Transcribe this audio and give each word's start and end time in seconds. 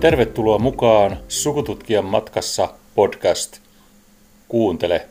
Tervetuloa 0.00 0.58
mukaan 0.58 1.16
Sukututkijan 1.28 2.04
matkassa 2.04 2.74
podcast. 2.94 3.60
Kuuntele. 4.48 5.08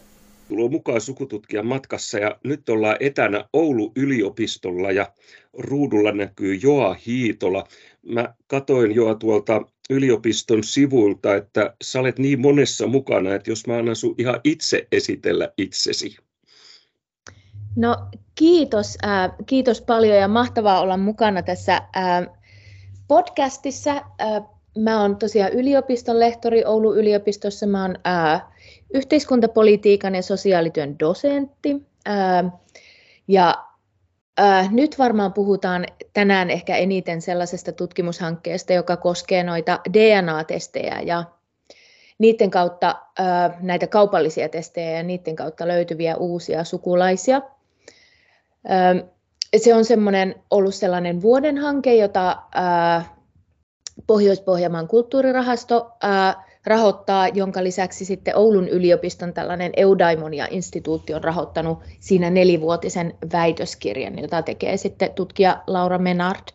Tulo 0.47 0.69
mukaan 0.69 1.01
Sukututkijan 1.01 1.65
matkassa 1.65 2.19
ja 2.19 2.35
nyt 2.43 2.69
ollaan 2.69 2.97
etänä 2.99 3.45
Oulu 3.53 3.91
yliopistolla 3.95 4.91
ja 4.91 5.11
ruudulla 5.57 6.11
näkyy 6.11 6.55
Joa 6.63 6.95
Hiitola. 7.05 7.63
Mä 8.09 8.33
katoin 8.47 8.95
Joa 8.95 9.15
tuolta 9.15 9.61
yliopiston 9.89 10.63
sivuilta, 10.63 11.35
että 11.35 11.73
sä 11.83 11.99
olet 11.99 12.19
niin 12.19 12.41
monessa 12.41 12.87
mukana, 12.87 13.35
että 13.35 13.51
jos 13.51 13.67
mä 13.67 13.77
annan 13.77 13.95
sun 13.95 14.15
ihan 14.17 14.39
itse 14.43 14.87
esitellä 14.91 15.49
itsesi. 15.57 16.17
No 17.75 17.95
kiitos, 18.35 18.97
äh, 19.05 19.31
kiitos 19.45 19.81
paljon 19.81 20.17
ja 20.17 20.27
mahtavaa 20.27 20.81
olla 20.81 20.97
mukana 20.97 21.41
tässä 21.41 21.75
äh, 21.75 22.27
podcastissa. 23.07 23.91
Äh, 24.21 24.56
mä 24.77 25.01
oon 25.01 25.15
tosiaan 25.15 25.53
yliopiston 25.53 26.19
lehtori 26.19 26.65
Oulun 26.65 26.97
yliopistossa. 26.97 27.67
Mä 27.67 27.81
oon 27.81 27.95
äh, 28.07 28.43
yhteiskuntapolitiikan 28.93 30.15
ja 30.15 30.21
sosiaalityön 30.21 30.99
dosentti. 30.99 31.75
Äh, 32.07 32.51
ja 33.27 33.65
äh, 34.39 34.73
nyt 34.73 34.99
varmaan 34.99 35.33
puhutaan 35.33 35.85
tänään 36.13 36.49
ehkä 36.49 36.77
eniten 36.77 37.21
sellaisesta 37.21 37.71
tutkimushankkeesta, 37.71 38.73
joka 38.73 38.97
koskee 38.97 39.43
noita 39.43 39.79
DNA-testejä 39.93 41.01
ja 41.05 41.23
niiden 42.17 42.51
kautta 42.51 42.95
äh, 43.19 43.61
näitä 43.61 43.87
kaupallisia 43.87 44.49
testejä 44.49 44.91
ja 44.91 45.03
niiden 45.03 45.35
kautta 45.35 45.67
löytyviä 45.67 46.15
uusia 46.15 46.63
sukulaisia. 46.63 47.41
Äh, 48.71 49.09
se 49.57 49.75
on 49.75 49.85
semmoinen 49.85 50.35
ollut 50.51 50.75
sellainen 50.75 51.21
vuoden 51.21 51.57
hanke, 51.57 51.95
jota 51.95 52.37
äh, 52.97 53.16
Pohjois-Pohjanmaan 54.07 54.87
kulttuurirahasto 54.87 55.91
rahoittaa, 56.65 57.27
jonka 57.27 57.63
lisäksi 57.63 58.05
sitten 58.05 58.37
Oulun 58.37 58.67
yliopiston 58.67 59.33
tällainen 59.33 59.71
Eudaimonia-instituutti 59.77 61.13
on 61.13 61.23
rahoittanut 61.23 61.79
siinä 61.99 62.29
nelivuotisen 62.29 63.13
väitöskirjan, 63.33 64.19
jota 64.19 64.41
tekee 64.41 64.77
sitten 64.77 65.13
tutkija 65.13 65.63
Laura 65.67 65.97
Menard. 65.97 66.47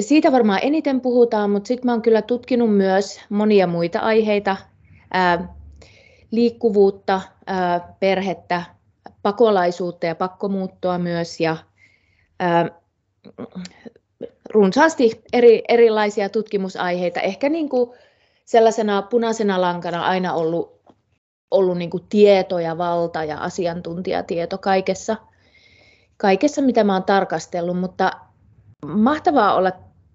Siitä 0.00 0.32
varmaan 0.32 0.60
eniten 0.62 1.00
puhutaan, 1.00 1.50
mutta 1.50 1.68
sitten 1.68 1.90
mä 1.90 2.00
kyllä 2.00 2.22
tutkinut 2.22 2.76
myös 2.76 3.20
monia 3.28 3.66
muita 3.66 3.98
aiheita, 3.98 4.56
liikkuvuutta, 6.30 7.20
perhettä, 8.00 8.62
pakolaisuutta 9.22 10.06
ja 10.06 10.14
pakkomuuttoa 10.14 10.98
myös 10.98 11.40
ja 11.40 11.56
runsaasti 14.50 15.22
eri, 15.32 15.62
erilaisia 15.68 16.28
tutkimusaiheita. 16.28 17.20
Ehkä 17.20 17.48
niin 17.48 17.68
kuin 17.68 17.90
sellaisena 18.44 19.02
punaisena 19.02 19.60
lankana 19.60 20.06
aina 20.06 20.34
ollut, 20.34 20.80
ollut 21.50 21.78
niin 21.78 21.90
kuin 21.90 22.04
tieto 22.08 22.58
ja 22.58 22.78
valta 22.78 23.24
ja 23.24 23.38
asiantuntijatieto 23.38 24.58
kaikessa, 24.58 25.16
kaikessa, 26.16 26.62
mitä 26.62 26.84
mä 26.84 26.92
oon 26.92 27.04
tarkastellut, 27.04 27.80
mutta 27.80 28.10
mahtavaa 28.86 29.54
olla 29.54 29.72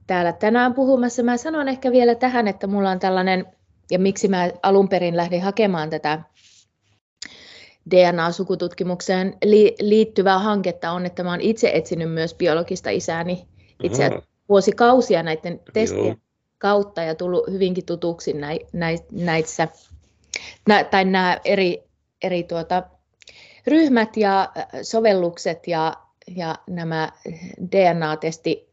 täällä 0.07 0.33
tänään 0.33 0.73
puhumassa. 0.73 1.23
Mä 1.23 1.37
sanon 1.37 1.67
ehkä 1.67 1.91
vielä 1.91 2.15
tähän, 2.15 2.47
että 2.47 2.67
mulla 2.67 2.91
on 2.91 2.99
tällainen, 2.99 3.45
ja 3.91 3.99
miksi 3.99 4.27
mä 4.27 4.51
alun 4.63 4.89
perin 4.89 5.17
lähdin 5.17 5.41
hakemaan 5.41 5.89
tätä 5.89 6.21
DNA-sukututkimukseen 7.89 9.37
liittyvää 9.81 10.39
hanketta 10.39 10.91
on, 10.91 11.05
että 11.05 11.23
mä 11.23 11.29
oon 11.29 11.41
itse 11.41 11.71
etsinyt 11.73 12.11
myös 12.11 12.33
biologista 12.33 12.89
isääni 12.89 13.47
itse 13.83 14.05
asiassa 14.05 14.27
vuosikausia 14.49 15.23
näiden 15.23 15.59
testien 15.73 16.05
Joo. 16.05 16.15
kautta 16.57 17.03
ja 17.03 17.15
tullut 17.15 17.47
hyvinkin 17.51 17.85
tutuksi 17.85 18.33
näissä, 19.11 19.67
nä, 20.67 20.83
tai 20.83 21.05
nämä 21.05 21.39
eri, 21.45 21.83
eri 22.21 22.43
tuota, 22.43 22.83
ryhmät 23.67 24.17
ja 24.17 24.41
äh, 24.57 24.67
sovellukset 24.81 25.67
ja, 25.67 25.93
ja 26.35 26.55
nämä 26.69 27.11
DNA-testi 27.71 28.69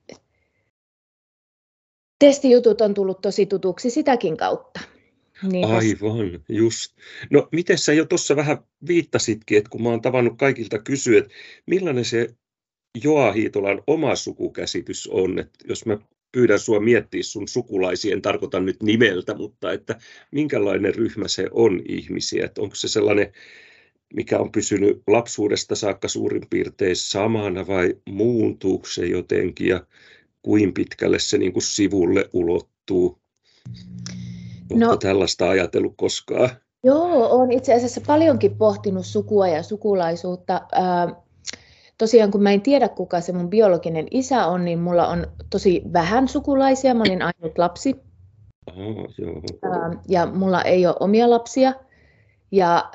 testijutut 2.19 2.81
on 2.81 2.95
tullut 2.95 3.21
tosi 3.21 3.47
tutuksi 3.47 3.91
sitäkin 3.91 4.37
kautta. 4.37 4.81
Niin 5.43 5.65
Aivan, 5.65 6.45
just. 6.49 6.97
No 7.31 7.49
miten 7.53 7.79
sä 7.79 7.93
jo 7.93 8.05
tuossa 8.05 8.37
vähän 8.37 8.59
viittasitkin, 8.87 9.59
että 9.59 9.71
kun 9.71 9.83
mä 9.83 9.89
oon 9.89 10.03
tavannut 10.03 10.39
kaikilta 10.39 10.79
kysyä, 10.79 11.19
että 11.19 11.31
millainen 11.67 12.05
se 12.05 12.29
Joa 13.05 13.33
Hiitolan 13.33 13.83
oma 13.87 14.17
sukukäsitys 14.17 15.09
on, 15.13 15.39
että 15.39 15.59
jos 15.69 15.87
mä 15.87 15.99
pyydän 16.33 16.59
sua 16.59 16.81
miettiä 16.81 17.23
sun 17.23 17.49
sukulaisia, 17.49 18.15
en 18.15 18.23
tarkoita 18.23 18.61
nyt 18.61 18.83
nimeltä, 18.83 19.35
mutta 19.35 19.73
että 19.73 19.99
minkälainen 20.31 20.95
ryhmä 20.95 21.29
se 21.29 21.49
on 21.51 21.81
ihmisiä, 21.89 22.45
että 22.45 22.63
onko 22.63 22.75
se 22.75 22.89
sellainen, 22.89 23.33
mikä 24.15 24.39
on 24.39 24.53
pysynyt 24.53 25.03
lapsuudesta 25.07 25.75
saakka 25.75 26.09
suurin 26.09 26.47
piirtein 26.51 26.97
samana 26.97 27.67
vai 27.67 27.95
muuntuuko 28.09 28.87
se 28.87 29.07
jotenkin 29.07 29.69
ja 29.69 29.87
kuin 30.43 30.75
pitkälle 30.75 31.19
se 31.19 31.39
niin 31.39 31.53
kuin 31.53 31.63
sivulle 31.63 32.31
ulottuu? 32.33 33.19
No, 34.73 34.97
tällaista 34.97 35.49
ajatellut 35.49 35.95
koskaan? 35.97 36.51
Joo, 36.85 37.29
olen 37.31 37.53
itse 37.53 37.75
asiassa 37.75 38.01
paljonkin 38.07 38.57
pohtinut 38.57 39.07
sukua 39.07 39.49
ja 39.49 39.63
sukulaisuutta. 39.63 40.55
Äh, 40.55 41.26
tosiaan 41.99 42.31
kun 42.31 42.43
mä 42.43 42.51
en 42.51 42.63
tiedä 42.63 42.89
kuka 42.89 43.21
se 43.21 43.33
mun 43.33 43.51
biologinen 43.51 44.07
isä 44.11 44.47
on, 44.47 44.65
niin 44.65 44.79
mulla 44.79 45.09
on 45.09 45.27
tosi 45.51 45.83
vähän 45.93 46.29
sukulaisia. 46.29 46.95
Mä 46.95 47.03
olin 47.03 47.23
ainut 47.23 47.59
lapsi. 47.59 47.95
Oh, 48.67 48.77
joo. 49.19 49.43
Ja 50.09 50.27
mulla 50.27 50.63
ei 50.63 50.87
ole 50.87 50.97
omia 51.01 51.31
lapsia. 51.31 51.73
Ja 52.51 52.91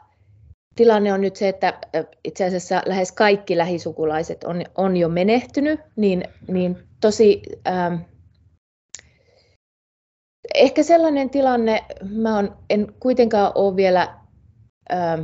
tilanne 0.76 1.14
on 1.14 1.22
nyt 1.22 1.36
se, 1.36 1.50
että 1.50 1.80
itse 2.24 2.46
asiassa 2.46 2.82
lähes 2.86 3.12
kaikki 3.12 3.58
lähisukulaiset 3.58 4.44
on, 4.44 4.62
on 4.76 4.98
jo 4.98 5.10
menehtynyt, 5.10 5.80
niin, 5.96 6.24
niin 6.48 6.78
tosi 7.02 7.42
ähm, 7.68 7.96
ehkä 10.56 10.84
sellainen 10.84 11.30
tilanne, 11.30 11.86
mä 12.04 12.38
on, 12.38 12.58
en 12.70 12.94
kuitenkaan 13.00 13.52
ole 13.56 13.76
vielä 13.76 14.18
ähm, 14.94 15.22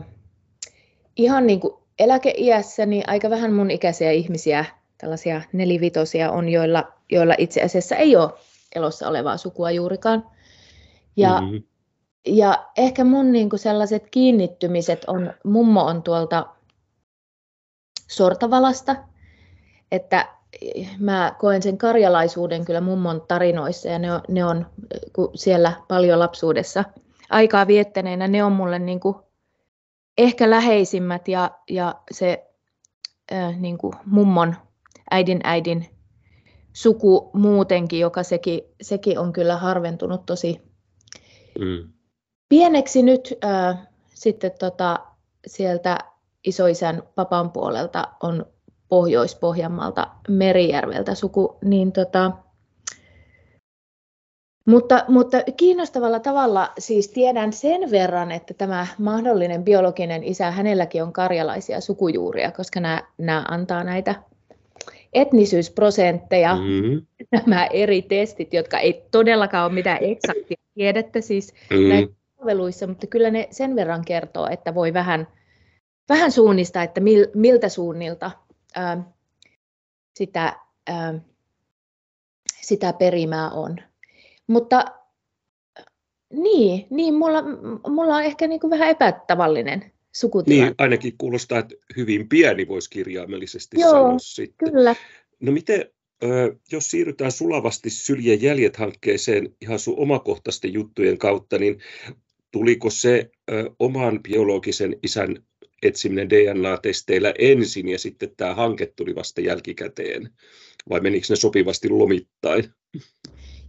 ihan 1.16 1.48
niin 1.48 1.59
kuin 1.59 1.74
eläkeiässä 2.00 2.85
niin 2.85 3.03
aika 3.08 3.30
vähän 3.30 3.53
mun 3.53 3.72
ikäisiä 3.72 4.12
ihmisiä, 4.12 4.66
tällaisia 4.97 5.41
nelivitosia 5.53 6.31
on, 6.31 6.50
joilla, 6.50 6.91
joilla 7.12 7.35
itse 7.38 7.62
asiassa 7.62 7.96
ei 7.96 8.16
ole 8.16 8.34
elossa 8.75 9.08
olevaa 9.08 9.38
sukua 9.38 9.72
juurikaan. 9.72 10.25
Ja, 11.16 11.41
mm-hmm. 11.41 11.63
ja 12.25 12.66
ehkä 12.78 13.03
mun 13.03 13.31
niin 13.31 13.50
kuin 13.50 13.59
sellaiset 13.59 14.03
kiinnittymiset 14.12 15.06
on, 15.08 15.34
mummo 15.44 15.84
on 15.84 16.03
tuolta 16.03 16.46
Sortavalasta, 18.08 18.96
että 19.91 20.28
mä 21.00 21.35
koen 21.40 21.62
sen 21.62 21.78
karjalaisuuden 21.78 22.66
kyllä 22.66 22.81
mummon 22.81 23.22
tarinoissa 23.28 23.90
ja 23.90 24.00
ne 24.00 24.14
on, 24.14 24.22
ne 24.28 24.46
on 24.46 24.66
kun 25.14 25.31
siellä 25.35 25.74
paljon 25.88 26.19
lapsuudessa 26.19 26.84
aikaa 27.29 27.68
viettäneenä, 27.68 28.28
ne 28.28 28.44
on 28.44 28.52
mulle 28.52 28.79
niin 28.79 29.00
kuin 29.00 29.16
ehkä 30.17 30.50
läheisimmät 30.50 31.28
ja, 31.28 31.51
ja 31.69 31.95
se 32.11 32.47
äh, 33.31 33.59
niin 33.59 33.78
kuin 33.78 33.94
mummon 34.05 34.55
äidin 35.11 35.39
äidin 35.44 35.85
suku 36.73 37.29
muutenkin, 37.33 38.00
joka 38.00 38.23
sekin, 38.23 38.61
sekin 38.81 39.19
on 39.19 39.33
kyllä 39.33 39.57
harventunut 39.57 40.25
tosi 40.25 40.61
mm. 41.59 41.89
pieneksi 42.50 43.03
nyt. 43.03 43.33
Äh, 43.45 43.88
sitten 44.13 44.52
tota, 44.59 44.99
sieltä 45.47 45.97
isoisän 46.43 47.03
papan 47.16 47.52
puolelta 47.52 48.08
on 48.23 48.46
Pohjois-Pohjanmaalta 48.90 50.08
Merijärveltä 50.29 51.16
suku, 51.16 51.58
niin 51.63 51.91
tota, 51.91 52.31
mutta, 54.67 55.05
mutta 55.08 55.37
kiinnostavalla 55.58 56.19
tavalla 56.19 56.73
siis 56.79 57.08
tiedän 57.08 57.53
sen 57.53 57.91
verran, 57.91 58.31
että 58.31 58.53
tämä 58.53 58.87
mahdollinen 58.97 59.64
biologinen 59.64 60.23
isä, 60.23 60.52
hänelläkin 60.52 61.03
on 61.03 61.14
karjalaisia 61.14 61.81
sukujuuria, 61.81 62.52
koska 62.52 62.79
nämä, 62.79 63.03
nämä 63.17 63.46
antaa 63.47 63.84
näitä 63.84 64.16
etnisyysprosentteja, 65.14 66.55
mm-hmm. 66.55 67.05
nämä 67.46 67.66
eri 67.66 68.02
testit, 68.02 68.53
jotka 68.53 68.79
ei 68.79 69.05
todellakaan 69.11 69.66
ole 69.66 69.73
mitään 69.73 69.99
eksaktia 70.02 70.58
tiedettä 70.73 71.22
siis 71.22 71.53
mm-hmm. 71.70 71.90
näissä 71.90 72.16
palveluissa, 72.37 72.87
mutta 72.87 73.08
kyllä 73.08 73.31
ne 73.31 73.47
sen 73.52 73.75
verran 73.75 74.05
kertoo, 74.05 74.47
että 74.52 74.75
voi 74.75 74.93
vähän, 74.93 75.28
vähän 76.09 76.31
suunnistaa, 76.31 76.84
että 76.84 77.02
mil, 77.02 77.28
miltä 77.34 77.70
suunnilta 77.70 78.31
ää, 78.75 79.03
sitä, 80.16 80.59
ää, 80.87 81.13
sitä 82.61 82.93
perimää 82.93 83.49
on. 83.49 83.78
Mutta 84.47 84.85
niin, 86.34 86.88
niin 86.90 87.14
mulla, 87.14 87.44
mulla 87.90 88.16
on 88.16 88.23
ehkä 88.23 88.47
niin 88.47 88.59
kuin 88.59 88.72
vähän 88.72 88.90
epätavallinen 88.90 89.91
sukutilanne. 90.16 90.66
Niin, 90.66 90.76
ainakin 90.78 91.17
kuulostaa, 91.17 91.59
että 91.59 91.76
hyvin 91.97 92.29
pieni 92.29 92.67
voisi 92.67 92.90
kirjaimellisesti 92.90 93.79
Joo, 93.79 93.91
sanoa 93.91 94.20
sitten. 94.20 94.72
kyllä. 94.72 94.96
No 95.40 95.52
miten, 95.52 95.85
jos 96.72 96.91
siirrytään 96.91 97.32
sulavasti 97.32 97.90
Syljen 97.90 98.41
jäljet-hankkeeseen 98.41 99.55
ihan 99.61 99.79
sun 99.79 99.99
omakohtaisten 99.99 100.73
juttujen 100.73 101.17
kautta, 101.17 101.58
niin 101.58 101.79
tuliko 102.52 102.90
se 102.90 103.32
oman 103.79 104.23
biologisen 104.23 104.96
isän 105.03 105.44
etsiminen 105.84 106.29
DNA-testeillä 106.29 107.34
ensin 107.40 107.90
ja 107.90 107.99
sitten 107.99 108.32
tämä 108.38 108.55
hanke 108.55 108.85
tuli 108.85 109.16
vasta 109.16 109.41
jälkikäteen? 109.41 110.29
Vai 110.90 110.99
menikö 110.99 111.28
ne 111.29 111.35
sopivasti 111.35 111.90
lomittain? 111.90 112.64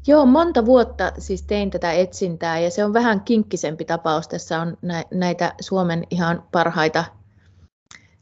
Joo, 0.06 0.26
monta 0.26 0.66
vuotta 0.66 1.12
siis 1.18 1.42
tein 1.42 1.70
tätä 1.70 1.92
etsintää 1.92 2.58
ja 2.58 2.70
se 2.70 2.84
on 2.84 2.92
vähän 2.92 3.20
kinkkisempi 3.20 3.84
tapaus. 3.84 4.28
Tässä 4.28 4.60
on 4.60 4.76
näitä 5.10 5.54
Suomen 5.60 6.04
ihan 6.10 6.42
parhaita 6.52 7.04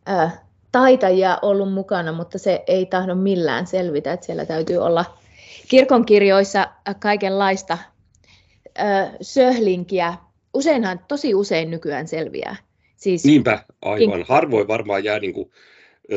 ää, 0.07 0.47
taitajia 0.73 1.39
ollut 1.43 1.73
mukana, 1.73 2.13
mutta 2.13 2.39
se 2.39 2.65
ei 2.67 2.87
tahdo 2.87 3.15
millään 3.15 3.67
selvitä, 3.67 4.13
että 4.13 4.27
siellä 4.27 4.47
täytyy 4.47 4.77
olla 4.77 5.05
kirkonkirjoissa 5.69 6.69
kaikenlaista 7.01 7.79
ää, 8.75 9.13
söhlinkiä. 9.21 10.15
Useinhan, 10.55 11.01
tosi 11.09 11.35
usein 11.35 11.71
nykyään 11.71 12.09
selviää. 12.09 12.57
Siis, 12.97 13.25
Niinpä, 13.25 13.65
aivan. 13.83 14.25
Harvoin 14.29 14.69
varmaan 14.69 15.05
jää, 15.05 15.19
niin 15.19 15.35
kuin, 15.35 15.51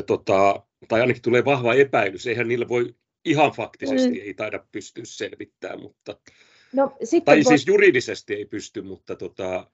tota, 0.05 0.63
tai 0.87 1.01
ainakin 1.01 1.21
tulee 1.21 1.45
vahva 1.45 1.73
epäilys. 1.73 2.27
Eihän 2.27 2.47
niillä 2.47 2.67
voi 2.67 2.95
ihan 3.25 3.51
faktisesti, 3.51 4.09
mm. 4.09 4.21
ei 4.25 4.33
taida 4.33 4.65
pystyä 4.71 5.03
selvittämään, 5.05 5.81
mutta, 5.81 6.19
no, 6.73 6.97
sitten 7.03 7.25
tai 7.25 7.35
voi... 7.35 7.43
siis 7.43 7.67
juridisesti 7.67 8.33
ei 8.33 8.45
pysty, 8.45 8.81
mutta 8.81 9.15
tota, 9.15 9.71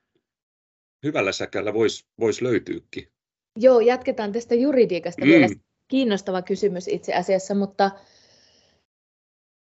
hyvällä 1.03 1.31
säkällä 1.31 1.73
voisi 1.73 2.05
vois 2.19 2.41
löytyykin. 2.41 3.11
Joo, 3.59 3.79
jatketaan 3.79 4.31
tästä 4.31 4.55
juridiikasta 4.55 5.25
mm. 5.25 5.29
vielä. 5.29 5.47
Kiinnostava 5.87 6.41
kysymys 6.41 6.87
itse 6.87 7.13
asiassa, 7.13 7.55
mutta 7.55 7.91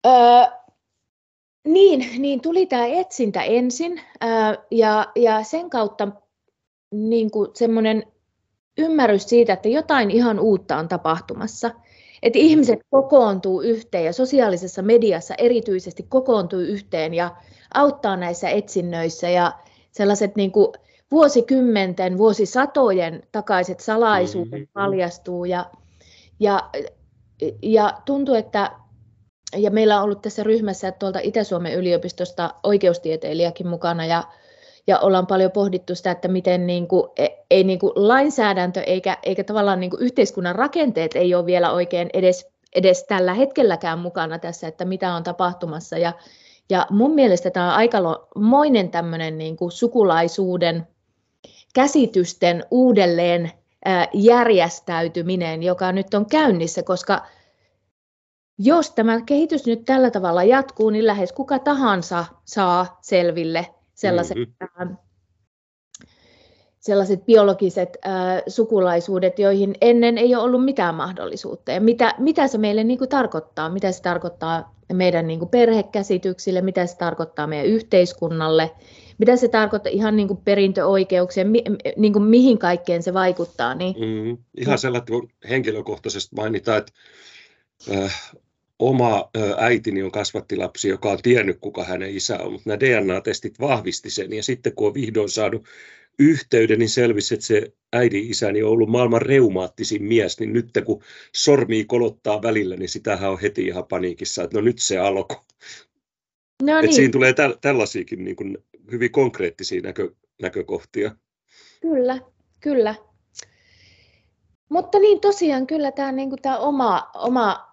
öö, 0.08 0.14
niin, 1.68 2.22
niin, 2.22 2.42
tuli 2.42 2.66
tämä 2.66 2.86
etsintä 2.86 3.44
ensin 3.44 4.02
öö, 4.24 4.30
ja, 4.72 5.12
ja 5.16 5.44
sen 5.44 5.70
kautta 5.70 6.08
niin 6.92 7.30
semmoinen 7.54 8.04
ymmärrys 8.78 9.24
siitä, 9.24 9.54
että 9.54 9.70
jotain 9.70 10.12
ihan 10.12 10.40
uutta 10.40 10.78
on 10.78 10.88
tapahtumassa. 10.88 11.72
Että 12.24 12.40
ihmiset 12.40 12.80
kokoontuu 12.90 13.62
yhteen 13.62 14.06
ja 14.06 14.14
sosiaalisessa 14.14 14.82
mediassa 14.82 15.36
erityisesti 15.38 16.06
kokoontuu 16.10 16.60
yhteen 16.60 17.14
ja 17.14 17.36
auttaa 17.74 18.18
näissä 18.18 18.50
etsinnöissä. 18.50 19.30
Ja 19.30 19.52
sellaiset 19.92 20.36
niin 20.36 20.52
kuin 20.52 20.74
vuosikymmenten, 21.12 22.18
vuosisatojen 22.18 23.24
takaiset 23.32 23.80
salaisuudet 23.80 24.52
mm-hmm. 24.52 24.68
paljastuu. 24.74 25.46
Ja, 25.46 25.66
ja, 26.40 26.70
ja 27.62 28.02
tuntuu, 28.06 28.36
että 28.36 28.72
ja 29.58 29.72
meillä 29.72 29.98
on 29.98 30.04
ollut 30.04 30.22
tässä 30.22 30.44
ryhmässä 30.44 30.92
tuolta 30.92 31.20
Itä-Suomen 31.24 31.74
yliopistosta 31.74 32.54
oikeustieteilijäkin 32.64 33.68
mukana. 33.68 34.06
Ja 34.06 34.24
ja 34.90 35.00
ollaan 35.00 35.28
paljon 35.28 35.52
pohdittu 35.52 35.96
sitä, 35.96 36.12
että 36.12 36.28
miten 36.28 36.68
niin 36.68 36.88
kuin, 36.88 37.04
e, 37.18 37.28
ei 37.52 37.64
niin 37.64 37.80
kuin 37.80 37.92
lainsäädäntö 37.96 38.82
eikä, 38.82 39.18
eikä 39.24 39.44
tavallaan 39.44 39.80
niin 39.80 39.90
kuin 39.90 40.02
yhteiskunnan 40.02 40.56
rakenteet 40.56 41.16
ei 41.16 41.36
ole 41.36 41.46
vielä 41.46 41.72
oikein 41.72 42.10
edes, 42.14 42.52
edes 42.76 43.04
tällä 43.04 43.34
hetkelläkään 43.34 44.00
mukana 44.00 44.40
tässä, 44.40 44.68
että 44.68 44.86
mitä 44.86 45.14
on 45.14 45.24
tapahtumassa. 45.24 45.98
Ja, 45.98 46.14
ja 46.70 46.88
mun 46.90 47.16
mielestä 47.16 47.52
tämä 47.52 47.66
on 47.66 47.74
aikamoinen 47.74 48.90
tämmöinen 48.90 49.38
niin 49.38 49.58
kuin 49.58 49.72
sukulaisuuden 49.72 50.88
käsitysten 51.76 52.66
uudelleen 52.72 53.52
järjestäytyminen, 54.14 55.64
joka 55.64 55.92
nyt 55.92 56.14
on 56.14 56.26
käynnissä, 56.26 56.84
koska 56.84 57.26
jos 58.58 58.92
tämä 58.92 59.22
kehitys 59.22 59.66
nyt 59.66 59.86
tällä 59.86 60.12
tavalla 60.12 60.44
jatkuu, 60.44 60.90
niin 60.90 61.08
lähes 61.08 61.34
kuka 61.34 61.60
tahansa 61.60 62.26
saa 62.46 62.98
selville 63.02 63.68
sellaiset, 64.00 64.38
mm-hmm. 64.38 64.98
sellaiset 66.80 67.26
biologiset 67.26 67.98
äh, 68.06 68.44
sukulaisuudet, 68.48 69.40
joihin 69.40 69.76
ennen 69.82 70.18
ei 70.18 70.36
ole 70.36 70.44
ollut 70.44 70.66
mitään 70.66 70.96
mahdollisuutta. 70.96 71.72
Ja 71.72 71.82
mitä, 71.82 72.16
mitä 72.18 72.48
se 72.48 72.58
meille 72.58 72.84
niin 72.84 72.98
kuin 72.98 73.10
tarkoittaa? 73.10 73.70
Mitä 73.70 73.92
se 73.92 74.02
tarkoittaa 74.02 74.76
meidän 74.94 75.28
niin 75.28 75.40
kuin 75.40 75.50
perhekäsityksille? 75.50 76.62
Mitä 76.62 76.86
se 76.86 76.98
tarkoittaa 76.98 77.48
meidän 77.48 77.66
yhteiskunnalle? 77.66 78.72
Mitä 79.18 79.36
se 79.36 79.48
tarkoittaa 79.48 79.92
ihan 79.92 80.16
niin 80.16 80.28
kuin 80.28 80.40
perintöoikeuksien, 80.46 81.48
mi, 81.48 81.64
niin 81.98 82.14
kuin 82.14 82.24
mihin 82.24 82.58
kaikkeen 82.58 83.04
se 83.04 83.14
vaikuttaa? 83.14 83.76
Niin... 83.76 83.96
Mm, 84.00 84.38
ihan 84.58 84.78
sellainen, 84.78 85.08
kun 85.08 85.30
henkilökohtaisesti 85.50 86.36
mainitaan, 86.36 86.78
että 86.78 86.92
äh, 87.92 88.32
oma 88.80 89.30
äitini 89.58 90.04
on 90.04 90.12
kasvattilapsi, 90.12 90.90
joka 90.90 91.12
on 91.12 91.20
tiennyt, 91.24 91.58
kuka 91.62 91.84
hänen 91.84 92.16
isä 92.16 92.40
on, 92.40 92.52
mutta 92.52 92.70
nämä 92.70 92.80
DNA-testit 92.80 93.60
vahvisti 93.60 94.10
sen. 94.10 94.34
Ja 94.34 94.44
sitten 94.44 94.76
kun 94.76 94.88
on 94.88 94.94
vihdoin 94.94 95.30
saanut 95.30 95.66
yhteyden, 96.20 96.80
niin 96.80 96.90
selvisi, 96.90 97.34
että 97.34 97.46
se 97.46 97.74
äidin 97.94 98.32
isäni 98.32 98.64
on 98.64 98.72
ollut 98.72 98.90
maailman 98.90 99.22
reumaattisin 99.22 100.04
mies, 100.04 100.40
niin 100.40 100.54
nyt 100.54 100.70
kun 100.86 101.04
sormii 101.36 101.86
kolottaa 101.86 102.42
välillä, 102.42 102.76
niin 102.76 102.90
sitähän 102.90 103.32
on 103.32 103.42
heti 103.42 103.68
ihan 103.68 103.86
paniikissa, 103.86 104.44
että 104.44 104.58
no 104.58 104.62
nyt 104.62 104.80
se 104.80 104.98
alkoi. 104.98 105.38
No 106.64 106.74
niin. 106.74 106.84
Että 106.84 106.96
siinä 106.96 107.12
tulee 107.12 107.34
tä- 107.34 107.58
tällaisiakin 107.62 108.24
niin 108.24 108.36
kuin 108.36 108.58
hyvin 108.92 109.12
konkreettisia 109.12 109.82
näkö- 109.82 110.16
näkökohtia. 110.42 111.16
Kyllä, 111.82 112.20
kyllä. 112.60 112.96
Mutta 114.70 115.00
niin 115.00 115.20
tosiaan 115.20 115.68
kyllä 115.68 115.92
tämä, 115.92 116.12
niin 116.12 116.30
kuin 116.30 116.42
tämä 116.42 116.58
oma, 116.58 117.10
oma 117.14 117.69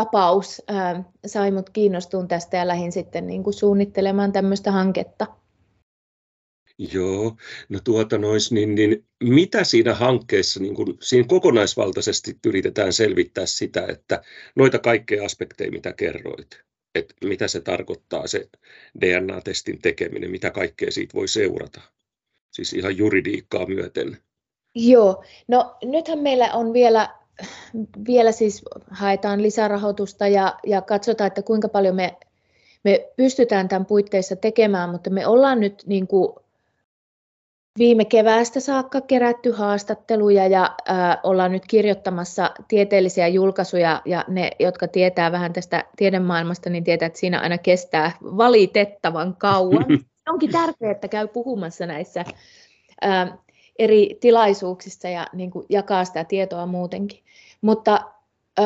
tapaus 0.00 0.62
ää, 0.68 1.04
sai 1.26 1.50
mut 1.50 1.70
kiinnostuun 1.70 2.28
tästä 2.28 2.56
ja 2.56 2.68
lähdin 2.68 2.92
sitten 2.92 3.26
niin 3.26 3.42
kuin 3.42 3.54
suunnittelemaan 3.54 4.32
tämmöistä 4.32 4.72
hanketta. 4.72 5.26
Joo, 6.92 7.36
no 7.68 7.80
tuota 7.84 8.18
nois, 8.18 8.52
niin, 8.52 8.74
niin 8.74 9.04
mitä 9.24 9.64
siinä 9.64 9.94
hankkeessa, 9.94 10.60
niin 10.60 10.74
kun, 10.74 10.96
siinä 11.00 11.26
kokonaisvaltaisesti 11.28 12.38
yritetään 12.46 12.92
selvittää 12.92 13.46
sitä, 13.46 13.86
että 13.88 14.22
noita 14.56 14.78
kaikkea 14.78 15.24
aspekteja, 15.24 15.70
mitä 15.70 15.92
kerroit, 15.92 16.62
että 16.94 17.14
mitä 17.24 17.48
se 17.48 17.60
tarkoittaa 17.60 18.26
se 18.26 18.48
DNA-testin 19.00 19.82
tekeminen, 19.82 20.30
mitä 20.30 20.50
kaikkea 20.50 20.90
siitä 20.90 21.14
voi 21.14 21.28
seurata, 21.28 21.80
siis 22.52 22.72
ihan 22.72 22.96
juridiikkaa 22.96 23.66
myöten. 23.66 24.18
Joo, 24.74 25.24
no 25.48 25.76
nythän 25.84 26.18
meillä 26.18 26.52
on 26.52 26.72
vielä 26.72 27.19
vielä 28.06 28.32
siis 28.32 28.62
haetaan 28.90 29.42
lisärahoitusta 29.42 30.28
ja, 30.28 30.54
ja 30.66 30.82
katsotaan, 30.82 31.28
että 31.28 31.42
kuinka 31.42 31.68
paljon 31.68 31.96
me, 31.96 32.16
me 32.84 33.08
pystytään 33.16 33.68
tämän 33.68 33.86
puitteissa 33.86 34.36
tekemään, 34.36 34.90
mutta 34.90 35.10
me 35.10 35.26
ollaan 35.26 35.60
nyt 35.60 35.82
niin 35.86 36.06
kuin 36.06 36.32
viime 37.78 38.04
keväästä 38.04 38.60
saakka 38.60 39.00
kerätty 39.00 39.50
haastatteluja 39.50 40.46
ja 40.46 40.76
ää, 40.86 41.20
ollaan 41.22 41.52
nyt 41.52 41.66
kirjoittamassa 41.66 42.50
tieteellisiä 42.68 43.28
julkaisuja 43.28 44.02
ja 44.04 44.24
ne, 44.28 44.50
jotka 44.58 44.88
tietää 44.88 45.32
vähän 45.32 45.52
tästä 45.52 45.84
tiedemaailmasta, 45.96 46.70
niin 46.70 46.84
tietää, 46.84 47.06
että 47.06 47.18
siinä 47.18 47.40
aina 47.40 47.58
kestää 47.58 48.12
valitettavan 48.22 49.36
kauan. 49.36 49.86
Onkin 50.28 50.52
tärkeää, 50.52 50.92
että 50.92 51.08
käy 51.08 51.28
puhumassa 51.28 51.86
näissä 51.86 52.24
ää, 53.00 53.38
eri 53.80 54.18
tilaisuuksissa 54.20 55.08
ja 55.08 55.26
niin 55.32 55.50
kuin 55.50 55.66
jakaa 55.68 56.04
sitä 56.04 56.24
tietoa 56.24 56.66
muutenkin. 56.66 57.20
Mutta, 57.60 58.00
ö, 58.58 58.62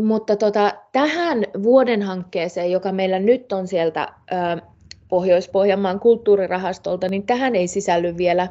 mutta 0.00 0.36
tota, 0.36 0.72
tähän 0.92 1.44
vuoden 1.62 2.02
hankkeeseen, 2.02 2.70
joka 2.70 2.92
meillä 2.92 3.18
nyt 3.18 3.52
on 3.52 3.68
sieltä 3.68 4.08
Pohjois-Pohjanmaan 5.08 6.00
kulttuurirahastolta, 6.00 7.08
niin 7.08 7.26
tähän 7.26 7.56
ei 7.56 7.68
sisälly 7.68 8.16
vielä, 8.16 8.48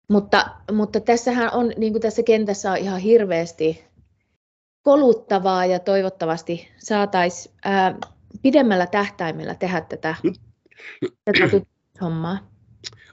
mutta, 0.09 0.51
mutta 0.73 1.01
tässähän 1.01 1.51
on, 1.53 1.73
niin 1.77 1.93
kuin 1.93 2.03
tässä 2.03 2.23
kentässä 2.23 2.73
on 2.73 2.79
ihan 2.79 3.01
hirveästi 3.01 3.92
koluttavaa 4.83 5.67
ja 5.67 5.79
toivottavasti 5.79 6.69
saataisiin 6.79 7.55
pidemmällä 8.43 8.87
tähtäimellä 8.87 9.55
tehdä 9.55 9.81
tätä, 9.81 10.15
tätä 11.25 11.61
hommaa. 12.01 12.39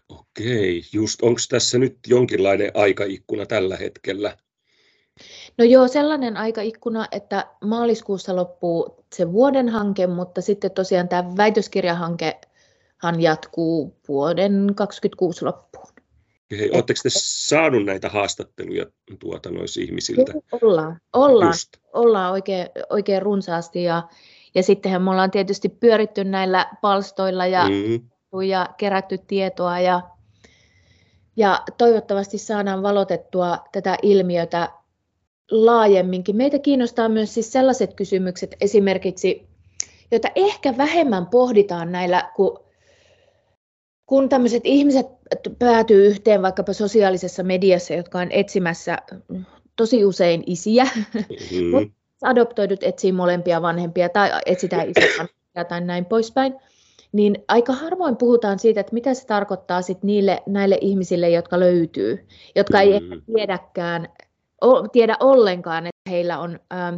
Okei, 0.10 0.82
just 0.94 1.22
onko 1.22 1.40
tässä 1.50 1.78
nyt 1.78 1.98
jonkinlainen 2.08 2.72
aikaikkuna 2.74 3.46
tällä 3.46 3.78
hetkellä? 3.78 4.38
No 5.58 5.66
joo, 5.66 5.88
sellainen 5.88 6.38
aikaikkuna, 6.38 7.08
että 7.12 7.48
maaliskuussa 7.66 8.36
loppuu 8.36 9.06
se 9.16 9.32
vuoden 9.32 9.70
hanke, 9.70 10.08
mutta 10.08 10.42
sitten 10.42 10.72
tosiaan 10.72 11.08
tämä 11.08 11.38
väitöskirjahankehan 11.38 13.20
jatkuu 13.20 14.00
vuoden 14.08 14.54
2026 14.76 15.46
loppuun. 15.46 15.89
Oletteko 16.52 17.00
te 17.04 17.10
saanut 17.14 17.86
näitä 17.86 18.10
haastatteluja 18.10 18.86
tuota 19.20 19.52
noissa 19.52 19.82
ihmisiltä? 19.82 20.34
Ollaan, 20.62 21.00
ollaan, 21.14 21.54
ollaan 21.94 22.32
oikein, 22.32 22.68
oikein 22.90 23.22
runsaasti 23.22 23.84
ja, 23.84 24.04
ja 24.56 24.64
sittenhän 24.64 25.02
me 25.02 25.12
ollaan 25.12 25.32
tietysti 25.32 25.70
pyöritty 25.70 26.24
näillä 26.24 26.70
palstoilla 26.82 27.46
ja, 27.46 27.66
mm. 27.70 28.42
ja 28.42 28.70
kerätty 28.78 29.18
tietoa 29.18 29.80
ja, 29.80 30.02
ja 31.36 31.64
toivottavasti 31.78 32.38
saadaan 32.38 32.84
valotettua 32.84 33.58
tätä 33.72 33.98
ilmiötä 34.02 34.70
laajemminkin. 35.52 36.36
Meitä 36.36 36.60
kiinnostaa 36.60 37.10
myös 37.10 37.34
siis 37.34 37.52
sellaiset 37.52 37.94
kysymykset 37.94 38.56
esimerkiksi, 38.62 39.48
joita 40.12 40.28
ehkä 40.36 40.78
vähemmän 40.78 41.28
pohditaan 41.28 41.92
näillä, 41.92 42.32
kun, 42.36 42.69
kun 44.10 44.30
tämmöiset 44.30 44.62
ihmiset 44.66 45.08
päätyy 45.60 46.08
yhteen 46.08 46.42
vaikkapa 46.42 46.74
sosiaalisessa 46.74 47.44
mediassa, 47.44 47.94
jotka 47.94 48.20
on 48.20 48.28
etsimässä 48.32 48.98
tosi 49.76 50.06
usein 50.06 50.44
isiä, 50.46 50.84
mm-hmm. 51.14 51.92
adoptoidut 52.32 52.84
etsii 52.84 53.12
molempia 53.12 53.62
vanhempia 53.62 54.10
tai 54.10 54.32
etsitään 54.46 54.88
isä 54.92 55.64
tai 55.70 55.82
näin 55.82 56.06
poispäin, 56.06 56.56
niin 57.12 57.44
aika 57.48 57.74
harvoin 57.74 58.18
puhutaan 58.18 58.60
siitä, 58.60 58.80
että 58.80 58.94
mitä 58.94 59.14
se 59.14 59.28
tarkoittaa 59.28 59.82
sit 59.82 60.04
niille, 60.04 60.44
näille 60.46 60.78
ihmisille, 60.82 61.30
jotka 61.30 61.60
löytyy, 61.60 62.28
jotka 62.56 62.78
mm-hmm. 62.78 62.92
ei 62.92 62.96
ehkä 62.96 63.26
tiedäkään, 63.36 64.08
tiedä 64.92 65.18
ollenkaan, 65.20 65.88
että 65.88 66.10
heillä 66.10 66.40
on, 66.40 66.60
ähm, 66.74 66.96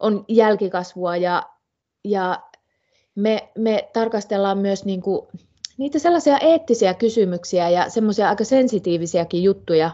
on 0.00 0.24
jälkikasvua 0.28 1.16
ja, 1.16 1.42
ja 2.04 2.42
me, 3.14 3.48
me 3.58 3.88
tarkastellaan 3.92 4.58
myös 4.58 4.84
niin 4.84 5.02
kuin 5.02 5.26
niitä 5.78 5.98
sellaisia 5.98 6.38
eettisiä 6.38 6.94
kysymyksiä 6.94 7.68
ja 7.68 7.90
semmoisia 7.90 8.28
aika 8.28 8.44
sensitiivisiäkin 8.44 9.42
juttuja, 9.42 9.90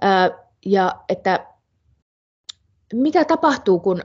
ää, 0.00 0.30
ja 0.66 0.94
että 1.08 1.46
mitä 2.92 3.24
tapahtuu, 3.24 3.80
kun, 3.80 4.02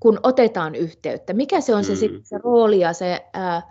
kun 0.00 0.20
otetaan 0.22 0.74
yhteyttä, 0.74 1.32
mikä 1.32 1.60
se 1.60 1.74
on 1.74 1.84
se, 1.84 1.92
mm. 1.92 2.20
se 2.22 2.38
rooli 2.38 2.80
ja 2.80 2.92
se, 2.92 3.26
ää, 3.32 3.62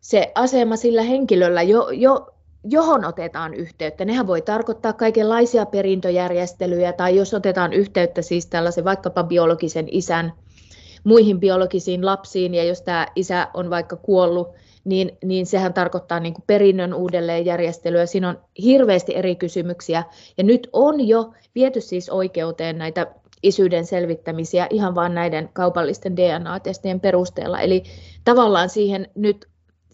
se 0.00 0.32
asema 0.34 0.76
sillä 0.76 1.02
henkilöllä, 1.02 1.62
jo, 1.62 1.88
jo, 1.90 2.34
johon 2.64 3.04
otetaan 3.04 3.54
yhteyttä. 3.54 4.04
Nehän 4.04 4.26
voi 4.26 4.42
tarkoittaa 4.42 4.92
kaikenlaisia 4.92 5.66
perintöjärjestelyjä, 5.66 6.92
tai 6.92 7.16
jos 7.16 7.34
otetaan 7.34 7.72
yhteyttä 7.72 8.22
siis 8.22 8.46
tällaisen 8.46 8.84
vaikkapa 8.84 9.24
biologisen 9.24 9.86
isän 9.90 10.32
muihin 11.04 11.40
biologisiin 11.40 12.06
lapsiin, 12.06 12.54
ja 12.54 12.64
jos 12.64 12.82
tämä 12.82 13.06
isä 13.16 13.48
on 13.54 13.70
vaikka 13.70 13.96
kuollut, 13.96 14.48
niin, 14.86 15.18
niin 15.24 15.46
sehän 15.46 15.74
tarkoittaa 15.74 16.20
niin 16.20 16.34
kuin 16.34 16.44
perinnön 16.46 16.94
uudelleenjärjestelyä. 16.94 18.06
Siinä 18.06 18.28
on 18.28 18.40
hirveästi 18.62 19.16
eri 19.16 19.36
kysymyksiä. 19.36 20.04
Ja 20.38 20.44
nyt 20.44 20.68
on 20.72 21.08
jo 21.08 21.32
viety 21.54 21.80
siis 21.80 22.10
oikeuteen 22.10 22.78
näitä 22.78 23.06
isyyden 23.42 23.86
selvittämisiä 23.86 24.66
ihan 24.70 24.94
vain 24.94 25.14
näiden 25.14 25.50
kaupallisten 25.52 26.16
DNA-testien 26.16 27.00
perusteella. 27.00 27.60
Eli 27.60 27.82
tavallaan 28.24 28.68
siihen 28.68 29.08
nyt 29.14 29.48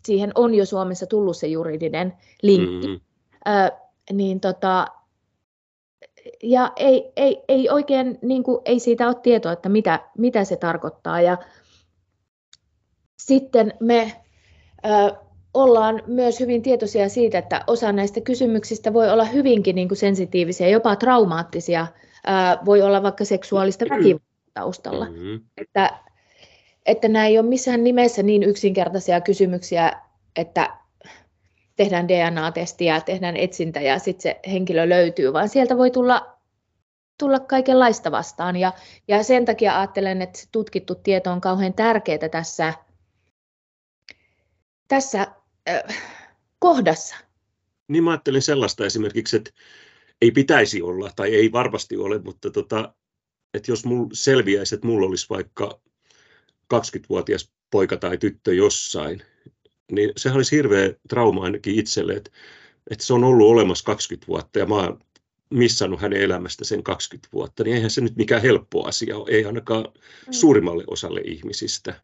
siihen 0.07 0.33
on 0.35 0.55
jo 0.55 0.65
Suomessa 0.65 1.07
tullut 1.07 1.37
se 1.37 1.47
juridinen 1.47 2.13
linkki. 2.43 2.87
Mm-hmm. 2.87 3.01
Ö, 3.49 3.73
niin 4.13 4.41
tota, 4.41 4.87
ja 6.43 6.73
ei, 6.77 7.13
ei, 7.17 7.45
ei 7.49 7.71
oikein, 7.71 8.19
niin 8.23 8.43
kuin, 8.43 8.63
ei 8.65 8.79
siitä 8.79 9.07
ole 9.07 9.15
tietoa, 9.23 9.53
että 9.53 9.69
mitä, 9.69 10.01
mitä 10.19 10.45
se 10.45 10.57
tarkoittaa. 10.57 11.21
Ja 11.21 11.39
sitten 13.19 13.75
me 13.81 14.13
ollaan 15.55 16.03
myös 16.07 16.41
hyvin 16.41 16.63
tietoisia 16.63 17.09
siitä, 17.09 17.39
että 17.39 17.65
osa 17.67 17.93
näistä 17.93 18.21
kysymyksistä 18.21 18.93
voi 18.93 19.11
olla 19.11 19.25
hyvinkin 19.25 19.75
niin 19.75 19.89
kuin 19.89 19.99
sensitiivisiä, 19.99 20.69
jopa 20.69 20.97
traumaattisia. 20.97 21.87
Voi 22.65 22.83
olla 22.83 23.03
vaikka 23.03 23.25
seksuaalista 23.25 23.85
väkivaltaa 23.91 24.33
taustalla. 24.55 25.05
Mm-hmm. 25.05 25.41
Että, 25.57 25.91
että 26.87 27.09
nämä 27.09 27.27
ei 27.27 27.39
ole 27.39 27.49
missään 27.49 27.85
nimessä 27.85 28.23
niin 28.23 28.43
yksinkertaisia 28.43 29.21
kysymyksiä, 29.21 29.93
että 30.37 30.77
tehdään 31.77 32.09
DNA-testiä, 32.09 33.01
tehdään 33.01 33.37
etsintä 33.37 33.81
ja 33.81 33.99
sitten 33.99 34.23
se 34.23 34.41
henkilö 34.51 34.89
löytyy, 34.89 35.33
vaan 35.33 35.49
sieltä 35.49 35.77
voi 35.77 35.91
tulla, 35.91 36.37
tulla 37.19 37.41
kaikenlaista 37.41 38.11
vastaan. 38.11 38.57
Ja, 38.57 38.73
ja 39.09 39.23
sen 39.23 39.45
takia 39.45 39.79
ajattelen, 39.79 40.23
että 40.23 40.39
se 40.39 40.49
tutkittu 40.53 40.95
tieto 40.95 41.31
on 41.31 41.41
kauhean 41.41 41.75
tärkeää 41.75 42.29
tässä 42.31 42.75
tässä 44.93 45.27
äh, 45.69 46.03
kohdassa. 46.59 47.17
Niin 47.89 48.05
mä 48.05 48.11
ajattelin 48.11 48.43
sellaista 48.43 48.87
esimerkiksi, 48.87 49.37
että 49.37 49.51
ei 50.21 50.31
pitäisi 50.31 50.83
olla 50.83 51.11
tai 51.17 51.35
ei 51.35 51.53
varmasti 51.53 51.97
ole, 51.97 52.19
mutta 52.19 52.51
tota, 52.51 52.95
että 53.55 53.71
jos 53.71 53.85
mul 53.85 54.07
selviäisi, 54.13 54.75
että 54.75 54.87
mulla 54.87 55.07
olisi 55.07 55.27
vaikka 55.31 55.81
20-vuotias 56.75 57.53
poika 57.71 57.97
tai 57.97 58.19
tyttö 58.19 58.55
jossain, 58.55 59.23
niin 59.93 60.13
sehän 60.17 60.37
olisi 60.37 60.57
hirveä 60.57 60.93
trauma 61.09 61.45
ainakin 61.45 61.79
itselle, 61.79 62.13
että, 62.13 62.31
että 62.91 63.05
se 63.05 63.15
on 63.15 63.25
ollut 63.25 63.49
olemassa 63.49 63.85
20 63.85 64.27
vuotta 64.27 64.59
ja 64.59 64.67
mä 64.67 64.75
oon 64.75 65.01
missannut 65.51 66.01
hänen 66.01 66.21
elämästä 66.21 66.65
sen 66.65 66.83
20 66.83 67.29
vuotta, 67.33 67.65
niin 67.65 67.77
eihän 67.77 67.91
se 67.91 68.01
nyt 68.01 68.17
mikään 68.17 68.43
helppo 68.43 68.87
asia 68.87 69.17
ole, 69.17 69.31
ei 69.31 69.45
ainakaan 69.45 69.85
mm. 69.85 70.33
suurimmalle 70.33 70.85
osalle 70.87 71.21
ihmisistä 71.21 72.01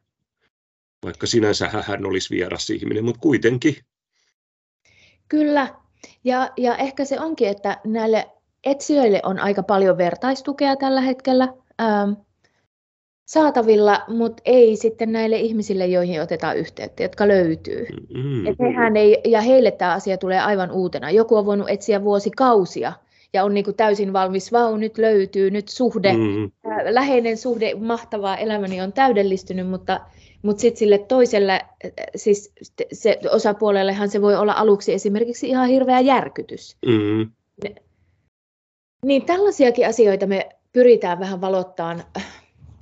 vaikka 1.04 1.26
sinänsä 1.26 1.68
hän 1.68 2.06
olisi 2.06 2.30
vieras 2.30 2.70
ihminen, 2.70 3.04
mutta 3.04 3.20
kuitenkin. 3.20 3.76
Kyllä, 5.28 5.68
ja, 6.24 6.50
ja 6.56 6.76
ehkä 6.76 7.04
se 7.04 7.20
onkin, 7.20 7.48
että 7.48 7.80
näille 7.84 8.26
etsijöille 8.64 9.20
on 9.24 9.38
aika 9.38 9.62
paljon 9.62 9.98
vertaistukea 9.98 10.76
tällä 10.76 11.00
hetkellä 11.00 11.48
ähm, 11.80 12.12
saatavilla, 13.28 14.04
mutta 14.08 14.42
ei 14.44 14.76
sitten 14.76 15.12
näille 15.12 15.36
ihmisille, 15.36 15.86
joihin 15.86 16.22
otetaan 16.22 16.56
yhteyttä, 16.56 17.02
jotka 17.02 17.28
löytyy. 17.28 17.86
Mm-hmm. 18.14 18.46
Et 18.46 18.58
hehän 18.60 18.96
ei, 18.96 19.20
ja 19.24 19.40
heille 19.40 19.70
tämä 19.70 19.92
asia 19.92 20.18
tulee 20.18 20.40
aivan 20.40 20.70
uutena. 20.70 21.10
Joku 21.10 21.36
on 21.36 21.46
voinut 21.46 21.70
etsiä 21.70 22.04
vuosikausia 22.04 22.92
ja 23.32 23.44
on 23.44 23.54
niin 23.54 23.64
kuin 23.64 23.76
täysin 23.76 24.12
valmis, 24.12 24.52
vau, 24.52 24.76
nyt 24.76 24.98
löytyy, 24.98 25.50
nyt 25.50 25.68
suhde, 25.68 26.12
mm-hmm. 26.12 26.50
äh, 26.72 26.78
läheinen 26.90 27.36
suhde, 27.36 27.74
mahtavaa, 27.74 28.36
elämäni 28.36 28.80
on 28.80 28.92
täydellistynyt, 28.92 29.68
mutta 29.68 30.00
mutta 30.42 30.60
sitten 30.60 30.78
sille 30.78 30.98
toiselle, 30.98 31.60
siis 32.16 32.52
se 32.92 33.18
osapuolellehan 33.30 34.08
se 34.08 34.22
voi 34.22 34.36
olla 34.36 34.52
aluksi 34.52 34.92
esimerkiksi 34.92 35.48
ihan 35.48 35.68
hirveä 35.68 36.00
järkytys. 36.00 36.76
Mm-hmm. 36.86 37.30
Niin 39.04 39.26
tällaisiakin 39.26 39.88
asioita 39.88 40.26
me 40.26 40.48
pyritään 40.72 41.18
vähän 41.18 41.40
valottaan. 41.40 42.04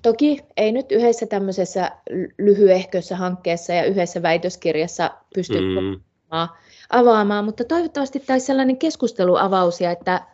Toki 0.03 0.45
ei 0.57 0.73
nyt 0.73 0.93
yhdessä 0.93 1.27
tämmöisessä 1.27 1.91
lyhyehkössä 2.39 3.17
hankkeessa 3.17 3.73
ja 3.73 3.85
yhdessä 3.85 4.23
väitöskirjassa 4.23 5.11
pysty 5.35 5.61
mm. 5.61 6.01
avaamaan, 6.91 7.45
mutta 7.45 7.65
toivottavasti 7.65 8.21
tämä 8.21 8.39
sellainen 8.39 8.77
keskusteluavaus 8.77 9.81
ja 9.81 9.91
että 9.91 10.27